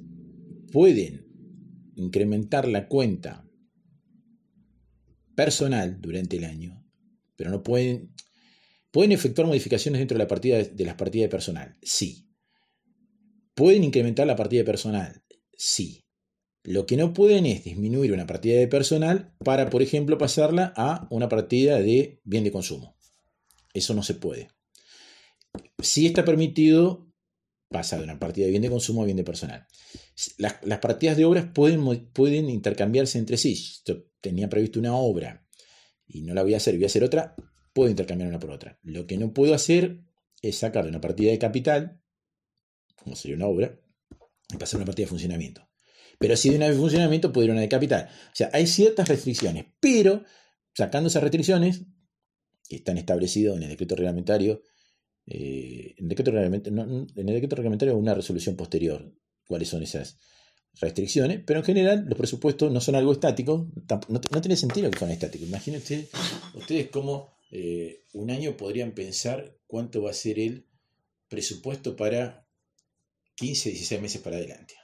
pueden 0.72 1.26
incrementar 1.96 2.66
la 2.66 2.88
cuenta 2.88 3.48
personal 5.34 6.00
durante 6.00 6.36
el 6.36 6.44
año, 6.44 6.84
pero 7.36 7.50
no 7.50 7.62
pueden... 7.62 8.12
¿Pueden 8.90 9.10
efectuar 9.10 9.48
modificaciones 9.48 9.98
dentro 9.98 10.16
de, 10.16 10.22
la 10.22 10.28
partida 10.28 10.62
de 10.62 10.84
las 10.84 10.94
partidas 10.94 11.24
de 11.24 11.28
personal? 11.28 11.76
Sí. 11.82 12.28
¿Pueden 13.52 13.82
incrementar 13.82 14.24
la 14.24 14.36
partida 14.36 14.60
de 14.60 14.66
personal? 14.66 15.24
Sí. 15.56 16.03
Lo 16.66 16.86
que 16.86 16.96
no 16.96 17.12
pueden 17.12 17.44
es 17.44 17.62
disminuir 17.62 18.12
una 18.12 18.26
partida 18.26 18.58
de 18.58 18.66
personal 18.66 19.34
para, 19.44 19.68
por 19.68 19.82
ejemplo, 19.82 20.16
pasarla 20.16 20.72
a 20.76 21.06
una 21.10 21.28
partida 21.28 21.78
de 21.78 22.22
bien 22.24 22.42
de 22.42 22.50
consumo. 22.50 22.96
Eso 23.74 23.92
no 23.92 24.02
se 24.02 24.14
puede. 24.14 24.48
Sí 25.78 26.06
está 26.06 26.24
permitido 26.24 27.12
pasar 27.68 27.98
de 27.98 28.04
una 28.04 28.18
partida 28.18 28.46
de 28.46 28.50
bien 28.50 28.62
de 28.62 28.70
consumo 28.70 29.02
a 29.02 29.04
bien 29.04 29.18
de 29.18 29.24
personal. 29.24 29.66
Las, 30.38 30.78
partidas 30.78 31.18
de 31.18 31.26
obras 31.26 31.46
pueden, 31.52 32.06
pueden 32.12 32.48
intercambiarse 32.48 33.18
entre 33.18 33.36
sí. 33.36 33.62
Yo 33.84 34.06
tenía 34.22 34.48
previsto 34.48 34.78
una 34.78 34.96
obra 34.96 35.46
y 36.06 36.22
no 36.22 36.32
la 36.32 36.42
voy 36.42 36.54
a 36.54 36.56
hacer, 36.56 36.76
voy 36.76 36.84
a 36.84 36.86
hacer 36.86 37.04
otra, 37.04 37.36
puedo 37.74 37.90
intercambiar 37.90 38.30
una 38.30 38.38
por 38.38 38.50
otra. 38.50 38.78
Lo 38.82 39.06
que 39.06 39.18
no 39.18 39.34
puedo 39.34 39.52
hacer 39.52 40.00
es 40.40 40.56
sacar 40.56 40.84
de 40.84 40.90
una 40.90 41.02
partida 41.02 41.30
de 41.30 41.38
capital, 41.38 42.00
como 42.96 43.16
sería 43.16 43.36
una 43.36 43.48
obra, 43.48 43.78
y 44.50 44.56
pasar 44.56 44.76
a 44.76 44.78
una 44.78 44.86
partida 44.86 45.04
de 45.04 45.10
funcionamiento. 45.10 45.73
Pero 46.18 46.36
si 46.36 46.50
de 46.50 46.58
de 46.58 46.74
funcionamiento 46.74 47.32
puede 47.32 47.46
ir 47.46 47.50
una 47.52 47.60
de 47.60 47.68
capital. 47.68 48.08
O 48.32 48.36
sea, 48.36 48.50
hay 48.52 48.66
ciertas 48.66 49.08
restricciones, 49.08 49.66
pero 49.80 50.24
sacando 50.74 51.08
esas 51.08 51.22
restricciones, 51.22 51.82
que 52.68 52.76
están 52.76 52.98
establecidas 52.98 53.56
en 53.56 53.64
el 53.64 53.70
decreto 53.70 53.96
reglamentario, 53.96 54.62
eh, 55.26 55.94
en, 55.96 56.04
el 56.04 56.08
decreto 56.08 56.30
reglamentario 56.30 56.82
en 56.82 57.28
el 57.28 57.34
decreto 57.34 57.56
reglamentario 57.56 57.96
una 57.96 58.14
resolución 58.14 58.56
posterior, 58.56 59.14
cuáles 59.46 59.68
son 59.68 59.82
esas 59.82 60.18
restricciones, 60.80 61.40
pero 61.46 61.60
en 61.60 61.64
general 61.64 62.04
los 62.08 62.18
presupuestos 62.18 62.72
no 62.72 62.80
son 62.80 62.96
algo 62.96 63.12
estático, 63.12 63.70
no, 64.08 64.40
tiene 64.40 64.56
sentido 64.56 64.90
que 64.90 64.98
sean 64.98 65.10
estáticos. 65.10 65.48
Imagínense 65.48 66.08
ustedes 66.54 66.88
cómo 66.88 67.36
eh, 67.50 68.04
un 68.12 68.30
año 68.30 68.56
podrían 68.56 68.92
pensar 68.92 69.56
cuánto 69.66 70.02
va 70.02 70.10
a 70.10 70.14
ser 70.14 70.38
el 70.38 70.66
presupuesto 71.28 71.96
para 71.96 72.48
15, 73.36 73.70
16 73.70 74.00
meses 74.02 74.20
para 74.20 74.36
adelante. 74.36 74.74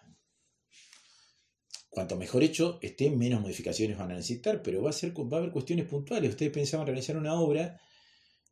Cuanto 1.90 2.16
mejor 2.16 2.42
hecho 2.42 2.78
esté, 2.80 3.10
menos 3.10 3.42
modificaciones 3.42 3.98
van 3.98 4.12
a 4.12 4.14
necesitar, 4.14 4.62
pero 4.62 4.80
va 4.80 4.90
a, 4.90 4.92
ser, 4.92 5.12
va 5.12 5.36
a 5.36 5.40
haber 5.40 5.50
cuestiones 5.50 5.86
puntuales. 5.86 6.30
Ustedes 6.30 6.52
pensaban 6.52 6.86
realizar 6.86 7.16
una 7.16 7.34
obra 7.34 7.80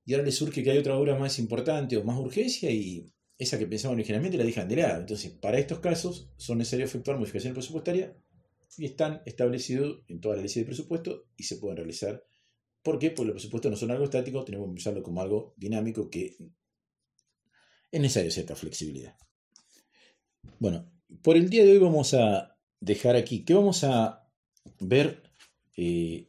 y 0.04 0.12
ahora 0.12 0.24
les 0.24 0.34
surge 0.34 0.62
que 0.62 0.70
hay 0.70 0.78
otra 0.78 0.96
obra 0.96 1.16
más 1.16 1.38
importante 1.38 1.96
o 1.96 2.04
más 2.04 2.18
urgencia 2.18 2.70
y 2.70 3.06
esa 3.38 3.58
que 3.58 3.66
pensaban 3.66 3.96
originalmente 3.96 4.36
la 4.36 4.44
dejan 4.44 4.68
de 4.68 4.76
lado. 4.76 5.00
Entonces, 5.00 5.30
para 5.30 5.58
estos 5.58 5.78
casos 5.78 6.30
son 6.36 6.58
necesarios 6.58 6.90
efectuar 6.90 7.16
modificaciones 7.16 7.54
presupuestarias 7.54 8.12
y 8.76 8.84
están 8.84 9.22
establecidos 9.24 10.02
en 10.08 10.20
toda 10.20 10.36
la 10.36 10.42
ley 10.42 10.52
de 10.52 10.64
presupuesto 10.64 11.28
y 11.36 11.44
se 11.44 11.56
pueden 11.56 11.76
realizar. 11.76 12.24
¿Por 12.82 12.98
qué? 12.98 13.10
Porque 13.10 13.26
los 13.26 13.34
presupuestos 13.34 13.70
no 13.70 13.76
son 13.76 13.92
algo 13.92 14.04
estático, 14.04 14.44
tenemos 14.44 14.68
que 14.68 14.78
usarlo 14.78 15.02
como 15.02 15.22
algo 15.22 15.54
dinámico 15.56 16.10
que 16.10 16.36
es 17.90 18.00
necesario 18.00 18.30
cierta 18.30 18.56
flexibilidad. 18.56 19.16
Bueno, 20.58 20.90
por 21.22 21.36
el 21.36 21.48
día 21.48 21.64
de 21.64 21.72
hoy 21.72 21.78
vamos 21.78 22.14
a 22.14 22.57
dejar 22.80 23.16
aquí, 23.16 23.44
que 23.44 23.54
vamos 23.54 23.84
a 23.84 24.28
ver 24.80 25.22
eh, 25.76 26.28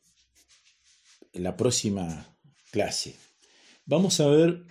en 1.34 1.44
la 1.44 1.56
próxima 1.56 2.38
clase. 2.72 3.16
Vamos 3.86 4.20
a 4.20 4.28
ver 4.28 4.66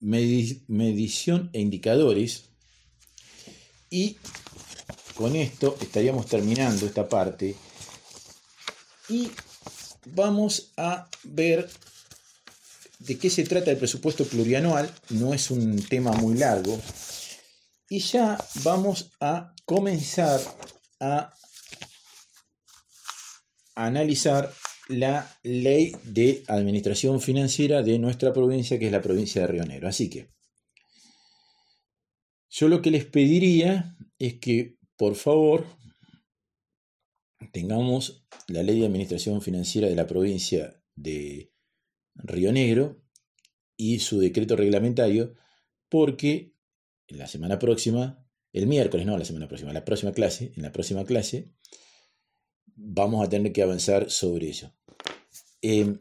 medición 0.00 1.50
e 1.52 1.60
indicadores 1.60 2.50
y 3.90 4.16
con 5.14 5.36
esto 5.36 5.76
estaríamos 5.80 6.26
terminando 6.26 6.86
esta 6.86 7.06
parte 7.08 7.54
y 9.08 9.30
vamos 10.06 10.72
a 10.76 11.08
ver 11.24 11.68
de 13.00 13.18
qué 13.18 13.28
se 13.28 13.44
trata 13.44 13.70
el 13.70 13.76
presupuesto 13.76 14.24
plurianual. 14.24 14.94
No 15.10 15.34
es 15.34 15.50
un 15.50 15.82
tema 15.82 16.12
muy 16.12 16.36
largo. 16.36 16.78
Y 17.88 17.98
ya 17.98 18.38
vamos 18.62 19.10
a 19.20 19.52
comenzar 19.64 20.40
a 21.00 21.34
analizar 23.74 24.52
la 24.88 25.38
ley 25.42 25.96
de 26.04 26.44
administración 26.48 27.20
financiera 27.20 27.82
de 27.82 27.98
nuestra 27.98 28.32
provincia, 28.32 28.78
que 28.78 28.86
es 28.86 28.92
la 28.92 29.02
provincia 29.02 29.42
de 29.42 29.46
Río 29.46 29.64
Negro. 29.64 29.88
Así 29.88 30.10
que 30.10 30.28
yo 32.50 32.68
lo 32.68 32.82
que 32.82 32.90
les 32.90 33.04
pediría 33.06 33.96
es 34.18 34.34
que 34.40 34.80
por 35.00 35.14
favor, 35.14 35.64
tengamos 37.52 38.26
la 38.48 38.62
ley 38.62 38.80
de 38.80 38.84
administración 38.84 39.40
financiera 39.40 39.88
de 39.88 39.96
la 39.96 40.06
provincia 40.06 40.78
de 40.94 41.54
Río 42.16 42.52
Negro 42.52 43.02
y 43.78 44.00
su 44.00 44.20
decreto 44.20 44.56
reglamentario, 44.56 45.36
porque 45.88 46.52
la 47.08 47.26
semana 47.26 47.58
próxima, 47.58 48.29
el 48.52 48.66
miércoles, 48.66 49.06
no 49.06 49.16
la 49.16 49.24
semana 49.24 49.48
próxima, 49.48 49.72
la 49.72 49.84
próxima 49.84 50.12
clase, 50.12 50.52
en 50.56 50.62
la 50.62 50.72
próxima 50.72 51.04
clase, 51.04 51.52
vamos 52.74 53.24
a 53.24 53.28
tener 53.28 53.52
que 53.52 53.62
avanzar 53.62 54.10
sobre 54.10 54.50
eso. 54.50 54.72
Em, 55.62 55.98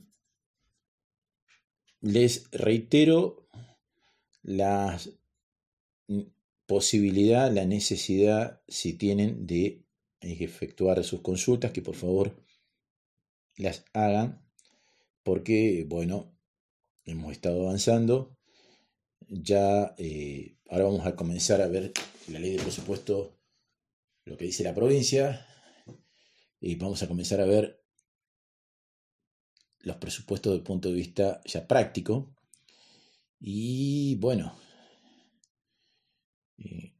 les 2.02 2.50
reitero 2.52 3.48
la 4.42 5.00
posibilidad, 6.66 7.52
la 7.52 7.66
necesidad, 7.66 8.62
si 8.68 8.94
tienen, 8.94 9.46
de 9.46 9.86
efectuar 10.22 11.04
sus 11.04 11.22
consultas, 11.22 11.72
que 11.72 11.82
por 11.82 11.96
favor 11.96 12.44
las 13.58 13.84
hagan, 13.94 14.46
porque, 15.24 15.86
bueno, 15.88 16.38
hemos 17.06 17.32
estado 17.32 17.64
avanzando. 17.64 18.38
Ya, 19.28 19.94
eh, 19.98 20.59
ahora 20.70 20.86
vamos 20.86 21.06
a 21.06 21.16
comenzar 21.16 21.62
a 21.62 21.68
ver 21.68 21.92
la 22.28 22.40
ley 22.40 22.52
de 22.52 22.62
presupuesto, 22.62 23.40
lo 24.26 24.38
que 24.38 24.46
dice 24.46 24.64
la 24.64 24.76
provincia, 24.76 25.48
y 26.62 26.76
vamos 26.76 27.02
a 27.02 27.08
comenzar 27.08 27.42
a 27.42 27.46
ver 27.46 27.84
los 29.80 29.96
presupuestos 29.98 30.52
desde 30.52 30.60
el 30.60 30.68
punto 30.68 30.90
de 30.90 30.96
vista 30.96 31.42
ya 31.46 31.68
práctico. 31.68 32.36
Y 33.40 34.16
bueno, 34.16 34.56
eh, 36.58 36.94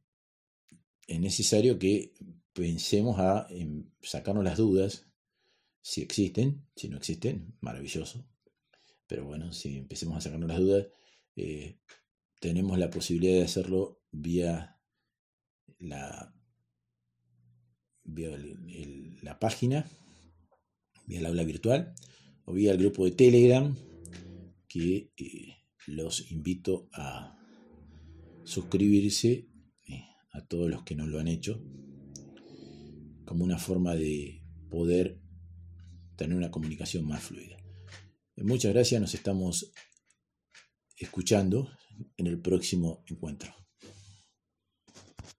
es 1.06 1.20
necesario 1.20 1.78
que 1.78 2.14
pensemos 2.52 3.18
a 3.18 3.46
sacarnos 4.02 4.44
las 4.44 4.56
dudas, 4.56 5.06
si 5.82 6.02
existen, 6.02 6.66
si 6.74 6.88
no 6.88 6.96
existen, 6.96 7.56
maravilloso. 7.60 8.26
Pero 9.06 9.24
bueno, 9.24 9.52
si 9.52 9.76
empecemos 9.76 10.16
a 10.16 10.20
sacarnos 10.20 10.48
las 10.48 10.58
dudas, 10.58 10.86
eh, 11.36 11.78
tenemos 12.40 12.78
la 12.78 12.90
posibilidad 12.90 13.34
de 13.34 13.44
hacerlo 13.44 14.02
vía 14.10 14.78
la, 15.78 16.34
vía 18.02 18.36
la 19.22 19.38
página, 19.38 19.88
vía 21.06 21.20
la 21.20 21.28
aula 21.28 21.44
virtual 21.44 21.94
o 22.44 22.52
vía 22.52 22.72
el 22.72 22.78
grupo 22.78 23.04
de 23.04 23.12
Telegram 23.12 23.76
que 24.66 25.12
eh, 25.16 25.56
los 25.86 26.30
invito 26.32 26.88
a 26.92 27.36
suscribirse 28.44 29.46
a 30.32 30.46
todos 30.46 30.70
los 30.70 30.84
que 30.84 30.94
no 30.94 31.06
lo 31.06 31.18
han 31.18 31.28
hecho, 31.28 31.60
como 33.24 33.44
una 33.44 33.58
forma 33.58 33.96
de 33.96 34.42
poder 34.70 35.20
tener 36.16 36.36
una 36.36 36.50
comunicación 36.50 37.04
más 37.04 37.22
fluida. 37.22 37.56
Muchas 38.36 38.72
gracias, 38.72 39.00
nos 39.00 39.14
estamos 39.14 39.72
escuchando 40.96 41.68
en 42.16 42.26
el 42.26 42.38
próximo 42.38 43.04
encuentro. 43.06 43.59